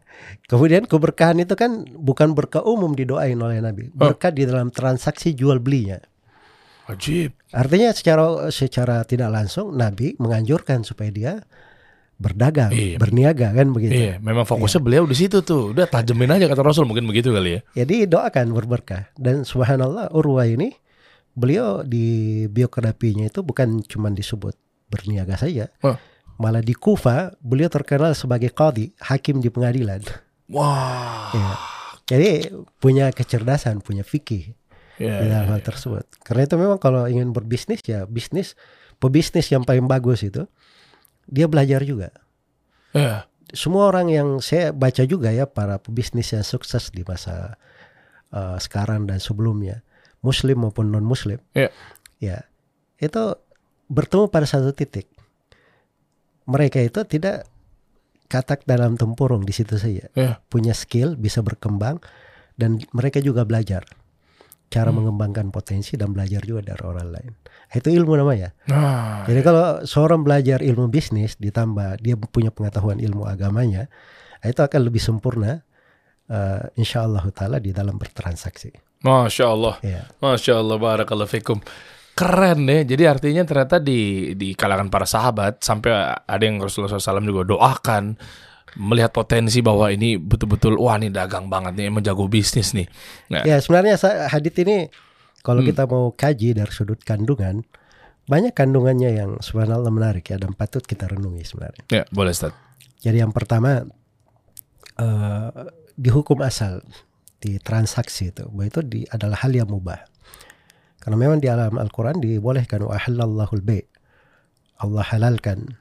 Kemudian 0.50 0.90
keberkahan 0.90 1.38
itu 1.38 1.54
kan 1.54 1.86
bukan 1.86 2.34
berkah 2.34 2.66
umum 2.66 2.98
didoain 2.98 3.38
oleh 3.38 3.62
Nabi. 3.62 3.94
Berkah 3.94 4.34
di 4.34 4.50
dalam 4.50 4.74
transaksi 4.74 5.38
jual 5.38 5.62
belinya. 5.62 6.02
Ajib. 6.90 7.43
Artinya 7.54 7.94
secara 7.94 8.50
secara 8.50 9.06
tidak 9.06 9.30
langsung 9.30 9.78
Nabi 9.78 10.18
menganjurkan 10.18 10.82
supaya 10.82 11.14
dia 11.14 11.34
berdagang, 12.18 12.72
Iya. 12.72 12.98
berniaga 12.98 13.52
kan 13.52 13.74
begitu. 13.74 13.94
Iya, 13.94 14.14
memang 14.22 14.46
fokusnya 14.48 14.82
beliau 14.82 15.04
di 15.06 15.18
situ 15.18 15.42
tuh. 15.44 15.74
Udah 15.76 15.86
tajemin 15.86 16.30
aja 16.34 16.46
kata 16.50 16.62
Rasul 16.66 16.86
mungkin 16.88 17.06
begitu 17.06 17.34
kali 17.34 17.60
ya. 17.60 17.84
Jadi 17.84 18.10
doakan 18.10 18.54
berberkah 18.54 19.12
dan 19.18 19.44
subhanallah 19.44 20.14
Urwa 20.14 20.46
ini 20.48 20.72
beliau 21.34 21.82
di 21.82 22.46
biografinya 22.48 23.26
itu 23.28 23.42
bukan 23.42 23.82
cuma 23.86 24.14
disebut 24.14 24.54
berniaga 24.88 25.36
saja. 25.36 25.70
Wah. 25.82 25.98
Malah 26.38 26.66
di 26.66 26.74
Kufa 26.74 27.34
beliau 27.42 27.70
terkenal 27.70 28.18
sebagai 28.18 28.50
qadi, 28.50 28.94
hakim 28.98 29.38
di 29.42 29.50
pengadilan. 29.54 30.02
Wah. 30.50 31.30
Ya. 31.34 31.52
Jadi 32.04 32.52
punya 32.78 33.10
kecerdasan, 33.10 33.80
punya 33.80 34.04
fikih 34.04 34.54
Di 35.02 35.06
dalam 35.10 35.50
ya, 35.50 35.52
hal 35.58 35.62
tersebut. 35.66 36.06
Karena 36.22 36.46
itu 36.46 36.56
memang 36.58 36.78
kalau 36.78 37.10
ingin 37.10 37.34
berbisnis 37.34 37.82
ya 37.82 38.06
bisnis 38.06 38.54
pebisnis 39.02 39.50
yang 39.50 39.66
paling 39.66 39.90
bagus 39.90 40.22
itu 40.22 40.46
dia 41.26 41.48
belajar 41.50 41.82
juga. 41.84 42.14
ya. 42.94 43.26
Semua 43.54 43.90
orang 43.94 44.10
yang 44.10 44.30
saya 44.42 44.74
baca 44.74 45.06
juga 45.06 45.30
ya 45.30 45.46
para 45.46 45.78
pebisnis 45.78 46.34
yang 46.34 46.42
sukses 46.42 46.90
di 46.90 47.06
masa 47.06 47.58
uh, 48.34 48.58
sekarang 48.58 49.06
dan 49.06 49.22
sebelumnya, 49.22 49.86
muslim 50.26 50.66
maupun 50.66 50.90
non 50.90 51.06
muslim, 51.06 51.38
Ya. 51.54 51.70
ya 52.18 52.50
itu 52.98 53.38
bertemu 53.94 54.34
pada 54.34 54.50
satu 54.50 54.74
titik. 54.74 55.06
Mereka 56.50 56.82
itu 56.82 57.06
tidak 57.06 57.46
katak 58.28 58.66
dalam 58.66 58.98
tempurung 58.98 59.46
di 59.46 59.54
situ 59.54 59.78
saja 59.78 60.10
Ya. 60.18 60.42
punya 60.50 60.74
skill, 60.74 61.14
bisa 61.14 61.46
berkembang, 61.46 62.02
dan 62.58 62.82
mereka 62.90 63.22
juga 63.22 63.46
belajar 63.46 63.86
cara 64.74 64.90
Hmm. 64.90 65.06
mengembangkan 65.06 65.54
potensi 65.54 65.94
dan 65.94 66.10
belajar 66.18 66.42
juga 66.42 66.74
dari 66.74 66.82
orang 66.82 67.14
lain. 67.14 67.32
Itu 67.70 67.94
ilmu 67.94 68.18
namanya. 68.18 68.58
Nah, 68.66 69.22
Jadi 69.30 69.40
kalau 69.46 69.86
seorang 69.86 70.26
belajar 70.26 70.66
ilmu 70.66 70.90
bisnis 70.90 71.38
ditambah 71.38 72.02
dia 72.02 72.18
punya 72.18 72.50
pengetahuan 72.50 72.98
ilmu 72.98 73.30
agamanya, 73.30 73.86
itu 74.42 74.58
akan 74.58 74.82
lebih 74.90 74.98
sempurna, 75.00 75.62
eh, 76.26 76.62
insya 76.82 77.06
Allah 77.06 77.22
taala 77.30 77.62
di 77.62 77.70
dalam 77.70 78.02
bertransaksi. 78.02 78.74
Masya 79.06 79.46
Allah. 79.46 79.76
Ya. 79.86 80.10
Masya 80.18 80.58
Allah, 80.58 80.80
barakallahu 80.82 81.30
fikum. 81.30 81.62
Keren 82.14 82.70
ya. 82.70 82.86
Jadi 82.86 83.04
artinya 83.10 83.44
ternyata 83.46 83.82
di 83.82 84.32
di 84.38 84.54
kalangan 84.54 84.90
para 84.90 85.06
sahabat 85.06 85.66
sampai 85.66 85.92
ada 86.24 86.44
yang 86.46 86.62
Rasulullah 86.62 86.98
SAW 86.98 87.26
juga 87.26 87.44
doakan 87.58 88.14
melihat 88.76 89.14
potensi 89.14 89.60
bahwa 89.60 89.90
ini 89.90 90.16
betul-betul 90.18 90.78
wah 90.78 90.98
ini 90.98 91.10
dagang 91.10 91.48
banget 91.48 91.78
nih, 91.78 91.86
emang 91.90 92.02
jago 92.02 92.26
bisnis 92.28 92.74
nih. 92.74 92.88
Nah, 93.30 93.44
Ya 93.46 93.58
sebenarnya 93.62 93.98
hadits 94.30 94.58
ini 94.60 94.90
kalau 95.42 95.62
Hmm. 95.62 95.70
kita 95.70 95.84
mau 95.86 96.12
kaji 96.12 96.56
dari 96.56 96.72
sudut 96.72 97.00
kandungan, 97.04 97.62
banyak 98.26 98.56
kandungannya 98.56 99.10
yang 99.14 99.32
subhanallah 99.44 99.92
menarik 99.92 100.24
ya 100.26 100.40
dan 100.40 100.56
patut 100.56 100.82
kita 100.82 101.12
renungi 101.12 101.44
sebenarnya. 101.44 101.84
ya 101.92 102.04
boleh 102.10 102.32
Ustaz. 102.32 102.56
Jadi 103.04 103.20
yang 103.20 103.36
pertama 103.36 103.84
eh 104.96 105.50
di 105.94 106.10
hukum 106.10 106.42
asal 106.42 106.82
di 107.38 107.60
transaksi 107.60 108.32
itu 108.32 108.48
bahwa 108.50 108.66
itu 108.66 108.80
di, 108.82 109.00
adalah 109.12 109.38
hal 109.44 109.52
yang 109.52 109.68
mubah. 109.70 110.00
Karena 110.98 111.20
memang 111.20 111.44
di 111.44 111.52
alam 111.52 111.76
Al-Quran 111.76 112.24
dibolehkan 112.24 112.88
wa 112.88 112.96
halallahu 112.96 113.60
al-bay. 113.60 113.84
Allah 114.80 115.04
halalkan 115.04 115.76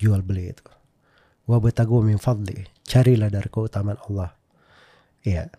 jual 0.00 0.24
beli 0.24 0.56
itu. 0.56 0.64
Wa 1.46 1.58
batagu 1.58 2.02
min 2.02 2.18
fadli. 2.18 2.66
Carilah 2.86 3.30
dari 3.30 3.48
keutamaan 3.50 3.98
Allah. 4.06 4.30
Iya. 5.22 5.50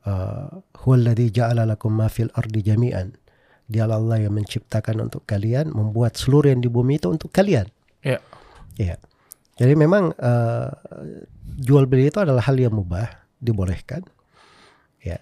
Eh, 0.00 0.48
Huwa 0.80 0.94
alladhi 0.96 1.28
ja'ala 1.28 1.68
lakum 1.68 1.92
ma 1.92 2.08
fil 2.08 2.32
ardi 2.32 2.64
jami'an. 2.64 3.12
Dialah 3.70 4.00
Allah 4.00 4.26
yang 4.26 4.34
menciptakan 4.34 4.98
untuk 5.06 5.22
kalian, 5.28 5.70
membuat 5.70 6.18
seluruh 6.18 6.50
yang 6.50 6.64
di 6.64 6.66
bumi 6.66 6.98
itu 6.98 7.12
untuk 7.12 7.30
kalian. 7.30 7.68
Ya. 8.02 8.18
Iya. 8.80 8.96
Jadi 9.60 9.74
memang 9.76 10.16
eh, 10.16 10.68
jual 11.60 11.84
beli 11.84 12.08
itu 12.08 12.18
adalah 12.18 12.40
hal 12.44 12.56
yang 12.56 12.72
mubah, 12.72 13.06
dibolehkan. 13.38 14.02
Ya. 15.04 15.20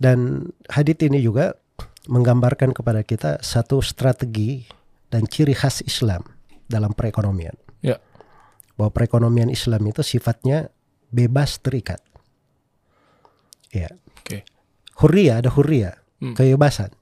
Dan 0.00 0.50
hadit 0.72 1.04
ini 1.04 1.20
juga 1.20 1.54
menggambarkan 2.08 2.76
kepada 2.76 3.00
kita 3.04 3.40
satu 3.40 3.80
strategi 3.80 4.68
dan 5.08 5.24
ciri 5.28 5.56
khas 5.56 5.84
Islam 5.84 6.24
dalam 6.68 6.92
perekonomian. 6.92 7.63
Bahwa 8.74 8.90
perekonomian 8.90 9.50
Islam 9.50 9.86
itu 9.86 10.02
sifatnya 10.02 10.70
bebas 11.14 11.62
terikat. 11.62 12.02
Ya. 13.70 13.90
Oke. 14.22 14.42
Hurriya 14.98 15.42
ada 15.42 15.50
hurriya, 15.50 15.98
Hmm. 16.22 16.34
kebebasan. 16.34 16.94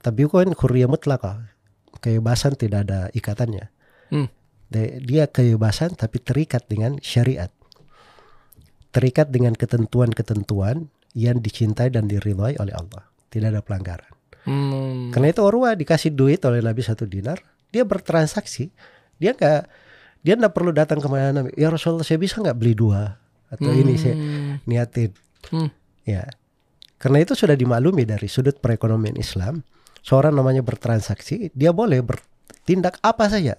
Tapi 0.00 0.24
bukan 0.24 0.56
hurriya 0.56 0.88
mutlakah. 0.88 1.52
Kebebasan 2.00 2.56
tidak 2.56 2.88
ada 2.88 3.08
ikatannya. 3.12 3.68
Hmm. 4.12 4.28
Dia 5.04 5.28
kebebasan 5.28 5.96
tapi 5.96 6.20
terikat 6.20 6.68
dengan 6.68 7.00
syariat. 7.00 7.48
Terikat 8.92 9.32
dengan 9.32 9.52
ketentuan-ketentuan 9.56 10.88
yang 11.16 11.40
dicintai 11.40 11.88
dan 11.92 12.08
diridhai 12.08 12.56
oleh 12.60 12.72
Allah. 12.76 13.08
Tidak 13.28 13.48
ada 13.48 13.60
pelanggaran. 13.64 14.12
Hmm. 14.48 15.12
Karena 15.12 15.28
itu 15.28 15.44
Urwa 15.44 15.76
dikasih 15.76 16.12
duit 16.16 16.40
oleh 16.48 16.64
Nabi 16.64 16.80
satu 16.80 17.04
dinar, 17.04 17.40
dia 17.68 17.84
bertransaksi. 17.84 18.72
Dia 19.20 19.36
nggak 19.36 19.62
dia 20.20 20.34
nggak 20.34 20.50
perlu 20.50 20.70
datang 20.70 20.98
ke 20.98 21.06
mana 21.06 21.30
Nabi. 21.32 21.54
Ya 21.54 21.68
Rasulullah 21.68 22.02
saya 22.02 22.16
bisa 22.16 22.38
nggak 22.38 22.54
beli 22.54 22.74
dua 22.74 23.16
atau 23.48 23.70
ini 23.70 23.94
saya 23.94 24.14
Hmm. 24.14 24.60
niatin. 24.64 25.10
Hmm. 25.48 25.70
Ya. 26.04 26.28
Karena 26.98 27.22
itu 27.22 27.32
sudah 27.32 27.54
dimaklumi 27.54 28.02
dari 28.02 28.26
sudut 28.26 28.58
perekonomian 28.58 29.14
Islam, 29.14 29.62
seorang 30.00 30.34
namanya 30.34 30.60
bertransaksi, 30.60 31.54
dia 31.54 31.70
boleh 31.70 32.02
bertindak 32.02 32.98
apa 33.00 33.30
saja. 33.30 33.54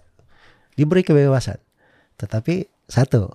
Diberi 0.76 1.02
kebebasan. 1.02 1.58
Tetapi 2.16 2.56
satu, 2.86 3.32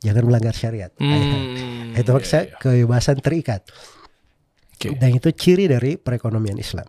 jangan 0.00 0.24
melanggar 0.24 0.52
syariat. 0.52 0.90
Hmm. 0.96 1.92
itu 1.94 2.02
Ya, 2.02 2.10
maksudnya 2.10 2.42
ya. 2.42 2.56
kebebasan 2.58 3.20
terikat. 3.20 3.68
Oke. 4.74 4.96
Dan 4.96 5.12
itu 5.12 5.28
ciri 5.30 5.68
dari 5.68 5.94
perekonomian 5.94 6.56
Islam. 6.56 6.88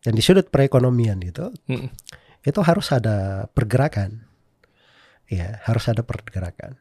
Dan 0.00 0.16
di 0.16 0.22
sudut 0.22 0.48
perekonomian 0.48 1.20
itu, 1.20 1.50
Hmm. 1.66 1.90
itu 2.40 2.60
harus 2.62 2.88
ada 2.88 3.44
pergerakan. 3.50 4.29
Ya, 5.30 5.62
harus 5.62 5.86
ada 5.86 6.02
pergerakan. 6.02 6.74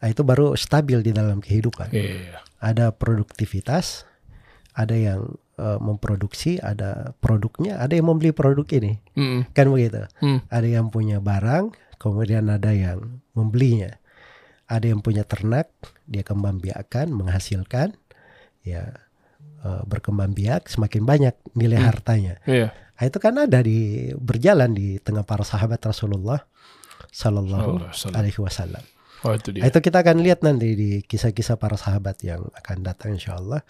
Nah, 0.00 0.08
itu 0.08 0.24
baru 0.24 0.56
stabil 0.56 1.04
di 1.04 1.12
dalam 1.12 1.44
kehidupan. 1.44 1.92
Iya. 1.92 2.40
Ada 2.64 2.96
produktivitas, 2.96 4.08
ada 4.72 4.94
yang 4.96 5.36
eh, 5.58 5.78
memproduksi, 5.82 6.56
ada 6.62 7.12
produknya, 7.18 7.76
ada 7.82 7.92
yang 7.92 8.08
membeli 8.08 8.30
produk 8.32 8.64
ini. 8.78 8.96
Hmm. 9.18 9.44
Kan 9.52 9.68
begitu. 9.74 10.06
Hmm. 10.22 10.40
Ada 10.48 10.80
yang 10.80 10.88
punya 10.88 11.18
barang, 11.18 11.74
kemudian 11.98 12.48
ada 12.48 12.70
yang 12.72 13.20
membelinya. 13.34 13.98
Ada 14.70 14.94
yang 14.94 15.00
punya 15.02 15.26
ternak, 15.26 15.68
dia 16.06 16.22
kembang 16.22 16.62
biakan, 16.62 17.10
menghasilkan, 17.12 17.92
ya 18.64 18.94
eh, 19.66 19.82
berkembang 19.84 20.32
biak, 20.32 20.70
semakin 20.70 21.02
banyak 21.04 21.34
nilai 21.58 21.82
Hmm. 21.82 21.88
hartanya. 21.90 22.34
Iya. 22.46 22.70
Nah, 22.70 23.04
itu 23.06 23.18
kan 23.18 23.34
ada 23.34 23.58
di 23.62 24.10
berjalan 24.14 24.72
di 24.74 24.98
tengah 25.02 25.22
para 25.26 25.42
sahabat 25.42 25.82
Rasulullah 25.82 26.42
Sallallahu 27.12 27.82
alaihi 28.14 28.40
wasallam. 28.40 28.82
Oh 29.26 29.34
itu 29.34 29.50
dia. 29.50 29.66
Itu 29.66 29.82
kita 29.82 30.06
akan 30.06 30.22
lihat 30.22 30.46
nanti 30.46 30.78
di 30.78 30.90
kisah-kisah 31.02 31.58
para 31.58 31.74
sahabat 31.74 32.22
yang 32.22 32.46
akan 32.54 32.86
datang 32.86 33.18
insya 33.18 33.34
Allah 33.34 33.66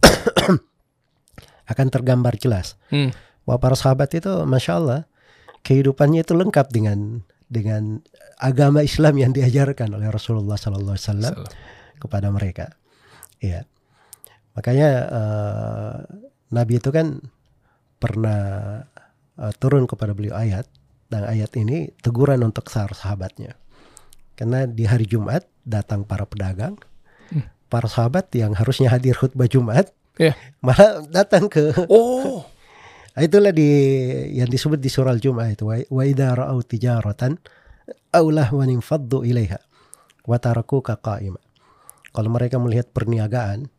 akan 1.72 1.86
tergambar 1.90 2.38
jelas 2.38 2.78
Hmm. 2.88 3.10
bahwa 3.44 3.58
para 3.60 3.76
sahabat 3.76 4.14
itu 4.16 4.30
masya 4.46 4.78
Allah 4.78 5.00
kehidupannya 5.60 6.22
itu 6.22 6.32
lengkap 6.32 6.66
dengan 6.70 7.26
dengan 7.46 8.02
agama 8.38 8.82
Islam 8.82 9.18
yang 9.18 9.30
diajarkan 9.34 9.94
oleh 9.94 10.10
Rasulullah 10.10 10.58
Sallallahu 10.58 10.94
Alaihi 10.98 11.06
Wasallam 11.10 11.34
kepada 12.02 12.28
mereka. 12.34 12.74
Ya, 13.38 13.68
makanya 14.56 14.88
eh, 15.06 15.96
Nabi 16.50 16.80
itu 16.82 16.90
kan 16.90 17.22
pernah 18.02 18.40
eh, 19.38 19.52
turun 19.62 19.86
kepada 19.86 20.10
beliau 20.14 20.34
ayat 20.34 20.66
dan 21.06 21.26
ayat 21.26 21.54
ini 21.58 21.90
teguran 22.02 22.42
untuk 22.42 22.66
sahabatnya. 22.70 23.54
Karena 24.36 24.68
di 24.68 24.84
hari 24.84 25.08
Jumat 25.08 25.46
datang 25.64 26.04
para 26.04 26.28
pedagang, 26.28 26.76
Hmm. 27.26 27.50
para 27.66 27.90
sahabat 27.90 28.30
yang 28.38 28.54
harusnya 28.54 28.92
hadir 28.92 29.18
khutbah 29.18 29.50
Jumat, 29.50 29.90
Ya. 30.16 30.38
malah 30.62 31.02
datang 31.10 31.50
ke 31.50 31.74
Oh. 31.90 32.46
Itulah 33.16 33.48
di 33.48 33.64
yang 34.36 34.46
disebut 34.46 34.76
di 34.76 34.92
surah 34.92 35.16
Al-Jum'ah 35.16 35.48
itu 35.48 35.64
wa 35.66 36.02
idza 36.04 36.36
ra'au 36.36 36.60
tijaratan 36.60 37.40
aw 38.12 38.24
lahwan 38.28 38.68
infaddu 38.68 39.24
ilaiha 39.24 39.56
wa 40.28 40.36
tarakuka 40.36 41.00
qa'ima. 41.00 41.40
Kalau 42.12 42.28
mereka 42.28 42.60
melihat 42.60 42.92
perniagaan 42.92 43.72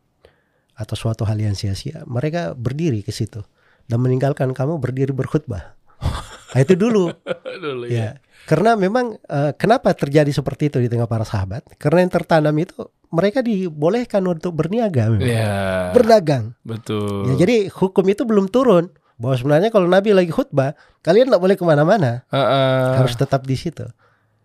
atau 0.74 0.94
suatu 0.98 1.22
hal 1.22 1.38
yang 1.38 1.54
sia-sia, 1.54 2.02
mereka 2.06 2.58
berdiri 2.58 3.06
ke 3.06 3.14
situ 3.14 3.46
dan 3.86 4.02
meninggalkan 4.02 4.50
kamu 4.50 4.82
berdiri 4.82 5.14
berkhutbah. 5.14 5.78
Nah, 6.48 6.60
itu 6.64 6.74
dulu 6.74 7.12
Dulu 7.64 7.84
ya. 7.88 7.92
ya. 7.92 8.08
Karena 8.48 8.72
memang 8.80 9.20
eh, 9.20 9.52
kenapa 9.56 9.92
terjadi 9.92 10.32
seperti 10.32 10.72
itu 10.72 10.78
di 10.80 10.88
tengah 10.88 11.04
para 11.04 11.24
sahabat? 11.24 11.66
Karena 11.76 12.00
yang 12.06 12.12
tertanam 12.12 12.56
itu 12.56 12.88
mereka 13.08 13.40
dibolehkan 13.40 14.20
untuk 14.24 14.52
berniaga, 14.52 15.08
memang. 15.08 15.24
Ya, 15.28 15.92
berdagang. 15.96 16.52
betul. 16.64 17.28
Ya, 17.32 17.34
jadi 17.40 17.68
hukum 17.72 18.04
itu 18.08 18.24
belum 18.28 18.52
turun 18.52 18.92
bahwa 19.16 19.34
sebenarnya 19.36 19.68
kalau 19.72 19.88
Nabi 19.88 20.12
lagi 20.12 20.28
khutbah, 20.30 20.76
kalian 21.00 21.32
tidak 21.32 21.40
boleh 21.40 21.56
ke 21.56 21.64
mana-mana, 21.64 22.22
Heeh. 22.28 22.88
harus 23.00 23.16
tetap 23.16 23.48
di 23.48 23.56
situ. 23.56 23.84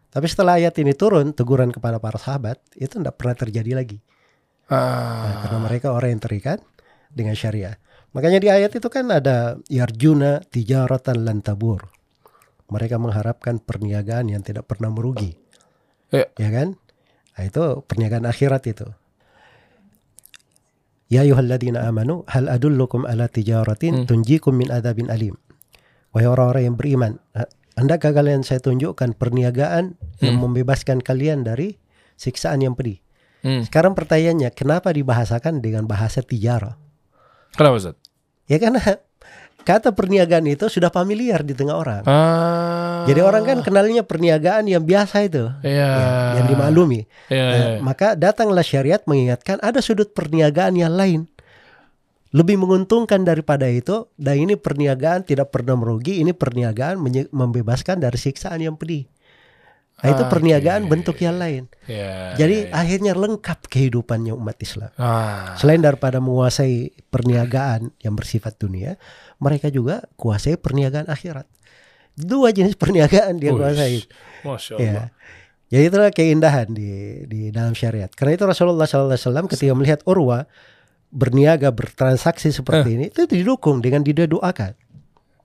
Tapi 0.10 0.26
setelah 0.32 0.58
ayat 0.62 0.74
ini 0.80 0.96
turun, 0.96 1.36
teguran 1.36 1.70
kepada 1.76 2.00
para 2.00 2.16
sahabat 2.16 2.56
itu 2.76 2.98
tidak 3.02 3.20
pernah 3.20 3.36
terjadi 3.36 3.72
lagi. 3.76 4.00
Ah. 4.72 5.28
Nah, 5.28 5.36
karena 5.46 5.60
mereka 5.60 5.88
orang 5.92 6.16
yang 6.18 6.22
terikat 6.24 6.60
dengan 7.12 7.36
syariah. 7.36 7.76
Makanya 8.14 8.40
di 8.40 8.50
ayat 8.50 8.72
itu 8.72 8.88
kan 8.88 9.10
ada 9.10 9.58
yarjuna 9.68 10.46
tijaratan 10.46 11.26
lan 11.26 11.42
tabur. 11.42 11.90
Mereka 12.70 13.02
mengharapkan 13.02 13.58
perniagaan 13.58 14.30
yang 14.30 14.46
tidak 14.46 14.70
pernah 14.70 14.90
merugi. 14.90 15.34
Ya. 16.14 16.30
Ya 16.38 16.50
kan? 16.50 16.78
Nah, 17.34 17.44
itu 17.44 17.82
perniagaan 17.86 18.30
akhirat 18.30 18.70
itu. 18.70 18.86
Ya 21.10 21.22
ayyuhalladzina 21.22 21.86
amanu 21.86 22.26
hal 22.26 22.50
adullukum 22.50 23.06
ala 23.06 23.30
tijaratin 23.30 24.04
Hmm. 24.04 24.08
tunjikum 24.10 24.54
min 24.54 24.70
adabin 24.74 25.10
alim. 25.14 25.38
Wahai 26.14 26.30
orang-orang 26.30 26.70
yang 26.70 26.76
beriman, 26.78 27.12
ha- 27.34 27.50
hendakah 27.74 28.14
kalian 28.14 28.42
saya 28.42 28.62
tunjukkan 28.62 29.18
perniagaan 29.18 29.98
yang 30.22 30.38
Hmm. 30.38 30.50
membebaskan 30.50 31.02
kalian 31.02 31.46
dari 31.46 31.78
siksaan 32.18 32.62
yang 32.62 32.74
pedih? 32.74 33.02
Hmm. 33.42 33.62
Sekarang 33.66 33.94
pertanyaannya, 33.94 34.54
kenapa 34.54 34.94
dibahasakan 34.94 35.62
dengan 35.62 35.86
bahasa 35.86 36.22
tijara? 36.22 36.78
Kenapa 37.54 37.78
Ustaz? 37.78 37.96
Ya 38.48 38.58
karena 38.60 38.80
kata 39.68 39.96
perniagaan 39.96 40.44
itu 40.52 40.68
sudah 40.68 40.92
familiar 40.92 41.40
di 41.42 41.56
tengah 41.56 41.76
orang. 41.80 42.04
Ah. 42.04 43.08
Jadi 43.08 43.20
orang 43.24 43.44
kan 43.44 43.58
kenalnya 43.64 44.04
perniagaan 44.04 44.68
yang 44.68 44.84
biasa 44.84 45.28
itu, 45.28 45.52
Iya. 45.64 45.88
ya, 45.88 46.10
yang 46.40 46.48
dimaklumi. 46.52 47.08
Iya, 47.32 47.44
Nah, 47.48 47.60
iya. 47.60 47.80
Maka 47.80 48.16
datanglah 48.16 48.64
syariat 48.64 49.00
mengingatkan 49.08 49.60
ada 49.64 49.80
sudut 49.80 50.12
perniagaan 50.12 50.76
yang 50.76 50.96
lain. 50.96 51.28
Lebih 52.34 52.58
menguntungkan 52.58 53.22
daripada 53.22 53.70
itu, 53.70 54.10
dan 54.18 54.42
ini 54.42 54.58
perniagaan 54.58 55.22
tidak 55.22 55.54
pernah 55.54 55.78
merugi, 55.78 56.18
ini 56.18 56.34
perniagaan 56.34 56.98
membebaskan 57.30 58.02
dari 58.02 58.18
siksaan 58.18 58.58
yang 58.58 58.74
pedih. 58.74 59.06
Nah, 60.00 60.10
itu 60.10 60.24
Ah, 60.26 60.28
perniagaan 60.28 60.82
oke. 60.84 60.90
bentuk 60.90 61.18
yang 61.18 61.38
lain. 61.38 61.64
Iya, 61.86 62.36
Jadi 62.36 62.56
iya, 62.60 62.68
iya. 62.68 62.76
akhirnya 62.76 63.14
lengkap 63.14 63.60
kehidupannya 63.68 64.34
umat 64.34 64.58
Islam. 64.58 64.92
Ah. 64.96 65.56
Selain 65.56 65.80
daripada 65.80 66.18
menguasai 66.18 66.92
perniagaan 67.08 67.94
yang 68.00 68.12
bersifat 68.12 68.58
dunia, 68.58 69.00
mereka 69.38 69.68
juga 69.68 70.04
kuasai 70.16 70.56
perniagaan 70.56 71.08
akhirat. 71.08 71.48
Dua 72.14 72.52
jenis 72.52 72.76
perniagaan 72.76 73.38
dia 73.38 73.54
kuasai. 73.54 74.04
Masya 74.44 74.76
Ya. 74.76 74.90
Allah. 74.92 75.08
Jadi 75.68 75.84
itulah 75.88 76.12
keindahan 76.12 76.68
di 76.70 76.90
di 77.26 77.42
dalam 77.50 77.74
syariat. 77.74 78.06
Karena 78.08 78.36
itu 78.36 78.44
Rasulullah 78.44 78.86
SAW 78.86 79.18
ketika 79.48 79.72
melihat 79.72 80.04
Urwa 80.04 80.46
berniaga 81.10 81.70
bertransaksi 81.70 82.52
seperti 82.52 82.90
ini 82.94 83.06
itu 83.08 83.24
didukung 83.24 83.80
dengan 83.80 84.02
didoakan, 84.02 84.74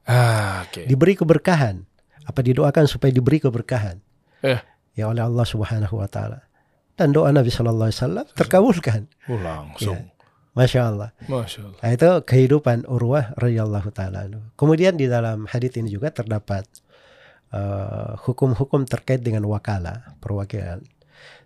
Ah, 0.02 0.64
oke. 0.64 0.84
diberi 0.84 1.14
keberkahan. 1.14 1.84
Apa 2.24 2.40
didoakan 2.40 2.84
supaya 2.84 3.08
diberi 3.08 3.38
keberkahan? 3.38 4.00
Eh. 4.42 4.60
Ya 4.98 5.06
oleh 5.06 5.22
Allah 5.22 5.46
Subhanahu 5.46 5.94
wa 5.98 6.08
taala. 6.10 6.42
Dan 6.98 7.14
doa 7.14 7.30
Nabi 7.30 7.54
sallallahu 7.54 7.88
alaihi 7.88 8.00
wasallam 8.02 8.26
terkabulkan. 8.34 9.06
Oh, 9.30 9.38
langsung. 9.38 10.10
Masya 10.58 10.80
Allah. 10.90 11.14
Masya 11.30 11.60
Allah. 11.70 11.78
Nah, 11.78 11.90
itu 11.94 12.10
kehidupan 12.26 12.90
Urwah 12.90 13.30
radhiyallahu 13.38 13.94
taala. 13.94 14.26
Kemudian 14.58 14.98
di 14.98 15.06
dalam 15.06 15.46
hadits 15.46 15.78
ini 15.78 15.94
juga 15.94 16.10
terdapat 16.10 16.66
eh, 17.54 18.10
hukum-hukum 18.26 18.82
terkait 18.90 19.22
dengan 19.22 19.46
wakala, 19.46 20.18
perwakilan. 20.18 20.82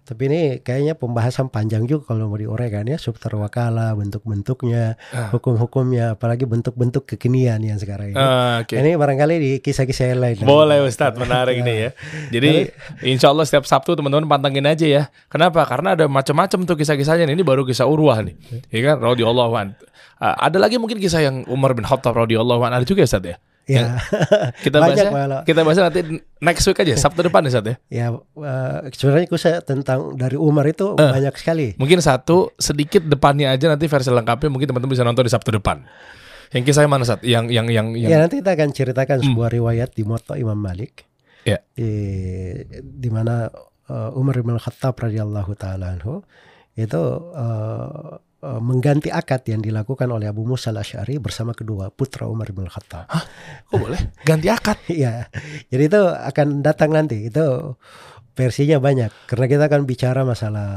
Tapi 0.02 0.22
ini 0.26 0.40
kayaknya 0.58 0.98
pembahasan 0.98 1.46
panjang 1.46 1.86
juga 1.86 2.10
kalau 2.10 2.26
mau 2.26 2.34
diuraikan 2.34 2.82
ya, 2.90 2.98
subter 2.98 3.30
wakala, 3.38 3.94
bentuk-bentuknya, 3.94 4.98
Ah. 5.14 5.30
hukum-hukumnya, 5.30 6.18
apalagi 6.18 6.42
bentuk-bentuk 6.42 7.06
kekinian 7.06 7.62
yang 7.62 7.78
sekarang 7.78 8.10
ini. 8.10 8.18
Ah, 8.18 8.66
oke. 8.66 8.74
Ini 8.74 8.98
barangkali 8.98 9.34
di 9.38 9.50
kisah-kisah 9.62 10.10
yang 10.10 10.20
lain. 10.20 10.42
Boleh 10.42 10.82
Ustadz, 10.82 11.22
menarik 11.22 11.62
nih 11.62 11.76
ya. 11.78 11.90
Jadi 12.34 12.74
insya 13.06 13.30
Allah 13.30 13.46
setiap 13.46 13.62
Sabtu 13.62 13.94
teman-teman 13.94 14.26
pantengin 14.26 14.66
aja 14.66 14.86
ya. 14.90 15.02
Kenapa? 15.30 15.62
Karena 15.70 15.94
ada 15.94 16.10
macam-macam 16.10 16.66
tuh 16.66 16.74
kisah-kisahnya. 16.74 17.30
Ini 17.30 17.46
baru 17.46 17.62
kisah 17.62 17.86
Urwah 17.86 18.26
nih. 18.26 18.34
Ya 18.74 18.98
kan? 18.98 19.06
An. 19.06 19.68
Ah, 20.18 20.34
ada 20.50 20.58
lagi 20.58 20.82
mungkin 20.82 20.98
kisah 20.98 21.22
yang 21.22 21.46
Umar 21.46 21.78
bin 21.78 21.86
Khattab 21.86 22.14
radhiyallahu 22.18 22.62
an 22.66 22.74
ada 22.74 22.82
juga 22.82 23.06
ya 23.06 23.08
Ustadz 23.10 23.30
ya. 23.30 23.36
Ya, 23.62 23.94
Kita 24.66 24.82
Banyak, 24.82 25.06
bahas 25.14 25.46
kita 25.46 25.62
bahas 25.62 25.78
nanti 25.78 26.02
next 26.42 26.66
week 26.66 26.82
aja 26.82 26.98
Sabtu 26.98 27.22
depan 27.22 27.46
ya 27.46 27.50
Ustadz 27.54 27.70
ya. 27.70 27.76
ya 27.88 28.06
eh, 28.18 28.90
sebenarnya 28.90 29.30
kisah 29.30 29.62
tentang 29.62 30.18
dari 30.18 30.34
Umar 30.34 30.66
itu 30.66 30.98
Eh. 30.98 31.10
banyak 31.14 31.30
sekali. 31.38 31.66
Mungkin 31.78 32.02
satu 32.02 32.50
sedikit 32.58 33.06
depannya 33.06 33.54
aja 33.54 33.70
nanti 33.70 33.86
versi 33.86 34.10
lengkapnya 34.10 34.50
mungkin 34.50 34.66
teman-teman 34.66 34.90
bisa 34.90 35.06
nonton 35.06 35.22
di 35.22 35.30
Sabtu 35.30 35.54
depan. 35.54 35.86
Yang 36.50 36.74
kisahnya 36.74 36.90
mana 36.90 37.06
Ustadz? 37.06 37.22
Yang 37.22 37.44
yang 37.54 37.66
yang 37.70 37.86
yang 37.94 38.10
Ya 38.10 38.18
nanti 38.18 38.42
kita 38.42 38.50
akan 38.58 38.68
ceritakan 38.74 39.18
sebuah 39.22 39.48
riwayat 39.54 39.94
di 39.94 40.02
Muwatta 40.02 40.34
Imam 40.34 40.58
Malik. 40.58 41.06
Ya. 41.46 41.62
Di 41.78 41.90
di 42.82 43.08
mana 43.14 43.46
uh, 43.86 44.10
Umar 44.18 44.42
bin 44.42 44.58
Khattab 44.58 44.98
radhiyallahu 44.98 45.54
taala 45.54 45.94
anhu 45.94 46.26
itu 46.74 46.98
uh, 46.98 47.30
uh, 47.30 48.18
mengganti 48.42 49.08
akad 49.14 49.46
yang 49.46 49.62
dilakukan 49.62 50.10
oleh 50.10 50.26
Abu 50.26 50.42
Musa 50.42 50.74
al-Asy'ari 50.74 51.22
bersama 51.22 51.54
kedua 51.54 51.94
putra 51.94 52.26
Umar 52.26 52.50
bin 52.50 52.66
Khattab. 52.66 53.06
Kok 53.70 53.78
boleh? 53.78 54.00
Ganti 54.28 54.50
akad. 54.50 54.82
Iya. 54.90 55.30
Jadi 55.70 55.82
itu 55.86 56.02
akan 56.02 56.58
datang 56.60 56.90
nanti. 56.90 57.30
Itu 57.30 57.78
versinya 58.34 58.82
banyak 58.82 59.30
karena 59.30 59.46
kita 59.46 59.64
akan 59.70 59.82
bicara 59.86 60.26
masalah 60.26 60.70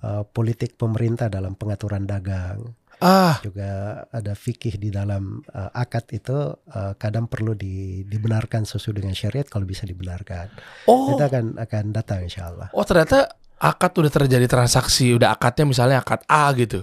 uh, 0.00 0.22
politik 0.24 0.78
pemerintah 0.80 1.28
dalam 1.28 1.52
pengaturan 1.58 2.08
dagang 2.08 2.74
Ah, 3.00 3.40
juga 3.40 4.04
ada 4.12 4.36
fikih 4.36 4.76
di 4.76 4.92
dalam 4.92 5.40
uh, 5.56 5.72
akad 5.72 6.04
itu 6.12 6.36
uh, 6.52 6.92
kadang 7.00 7.32
perlu 7.32 7.56
di- 7.56 8.04
dibenarkan 8.04 8.68
sesuai 8.68 9.00
dengan 9.00 9.16
syariat 9.16 9.48
kalau 9.48 9.64
bisa 9.64 9.88
dibenarkan. 9.88 10.52
oh. 10.84 11.16
Kita 11.16 11.32
akan 11.32 11.56
akan 11.56 11.84
datang 11.96 12.28
insya 12.28 12.52
Allah. 12.52 12.68
Oh 12.76 12.84
ternyata 12.84 13.39
akad 13.60 13.92
udah 13.94 14.08
terjadi 14.10 14.46
transaksi, 14.48 15.12
udah 15.12 15.30
akadnya 15.30 15.68
misalnya 15.68 16.00
akad 16.00 16.24
A 16.24 16.48
gitu. 16.56 16.82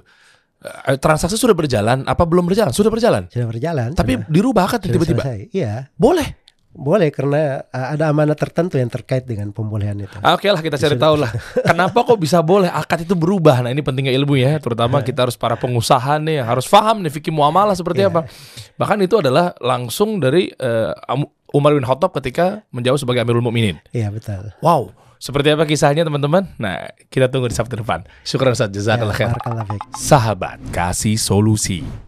Eh, 0.57 0.97
Transaksi 0.97 1.37
sudah 1.37 1.53
berjalan, 1.53 2.01
apa 2.03 2.23
belum 2.23 2.45
berjalan? 2.45 2.69
Sudah 2.69 2.89
berjalan. 2.89 3.25
Sudah 3.29 3.45
berjalan. 3.45 3.89
Tapi 3.93 4.13
sudah, 4.17 4.29
dirubah 4.29 4.63
akad 4.65 4.85
tiba-tiba. 4.85 5.21
Iya, 5.49 5.89
Boleh. 5.93 6.45
boleh 6.77 7.09
karena 7.09 7.65
uh, 7.73 7.97
ada 7.97 8.13
amanat 8.13 8.37
tertentu 8.37 8.77
yang 8.77 8.85
terkait 8.85 9.25
dengan 9.25 9.49
pembolehan 9.49 9.97
itu. 9.97 10.13
Ah, 10.21 10.37
Oke 10.37 10.45
lah 10.45 10.61
kita 10.61 10.77
cari 10.77 10.93
tahu 10.93 11.17
lah. 11.17 11.33
Kenapa 11.73 12.05
kok 12.05 12.21
bisa 12.21 12.37
boleh 12.45 12.69
akad 12.69 13.01
itu 13.01 13.17
berubah? 13.17 13.65
Nah 13.65 13.73
ini 13.73 13.81
pentingnya 13.81 14.13
ilmu 14.13 14.37
ya, 14.37 14.61
terutama 14.61 15.01
kita 15.01 15.25
harus 15.25 15.33
para 15.33 15.57
pengusaha 15.57 16.21
nih 16.21 16.37
harus 16.37 16.69
paham 16.69 17.01
nih 17.01 17.09
fikih 17.09 17.33
muamalah 17.33 17.73
seperti 17.73 18.05
Iya. 18.05 18.13
apa. 18.13 18.29
Bahkan 18.77 18.97
itu 19.01 19.17
adalah 19.17 19.57
langsung 19.57 20.21
dari 20.21 20.53
eh, 20.53 20.91
Am- 21.09 21.25
Umar 21.49 21.73
bin 21.73 21.81
Khattab 21.81 22.13
ketika 22.13 22.61
menjauh 22.69 23.01
sebagai 23.01 23.25
Amirul 23.25 23.41
Mukminin. 23.41 23.81
Iya 23.89 24.13
betul. 24.13 24.53
Wow, 24.61 24.93
seperti 25.17 25.53
apa 25.53 25.65
kisahnya 25.65 26.01
teman-teman? 26.01 26.47
Nah 26.57 26.89
kita 27.09 27.27
tunggu 27.27 27.49
di 27.49 27.55
Sabtu 27.57 27.77
depan. 27.77 28.05
Syukur 28.23 28.49
Ustaz, 28.49 28.69
Ya, 28.69 28.97
jazakallah 28.97 29.13
khair. 29.13 29.33
fiik. 29.67 29.81
Sahabat 29.93 30.57
kasih 30.71 31.17
solusi. 31.17 32.06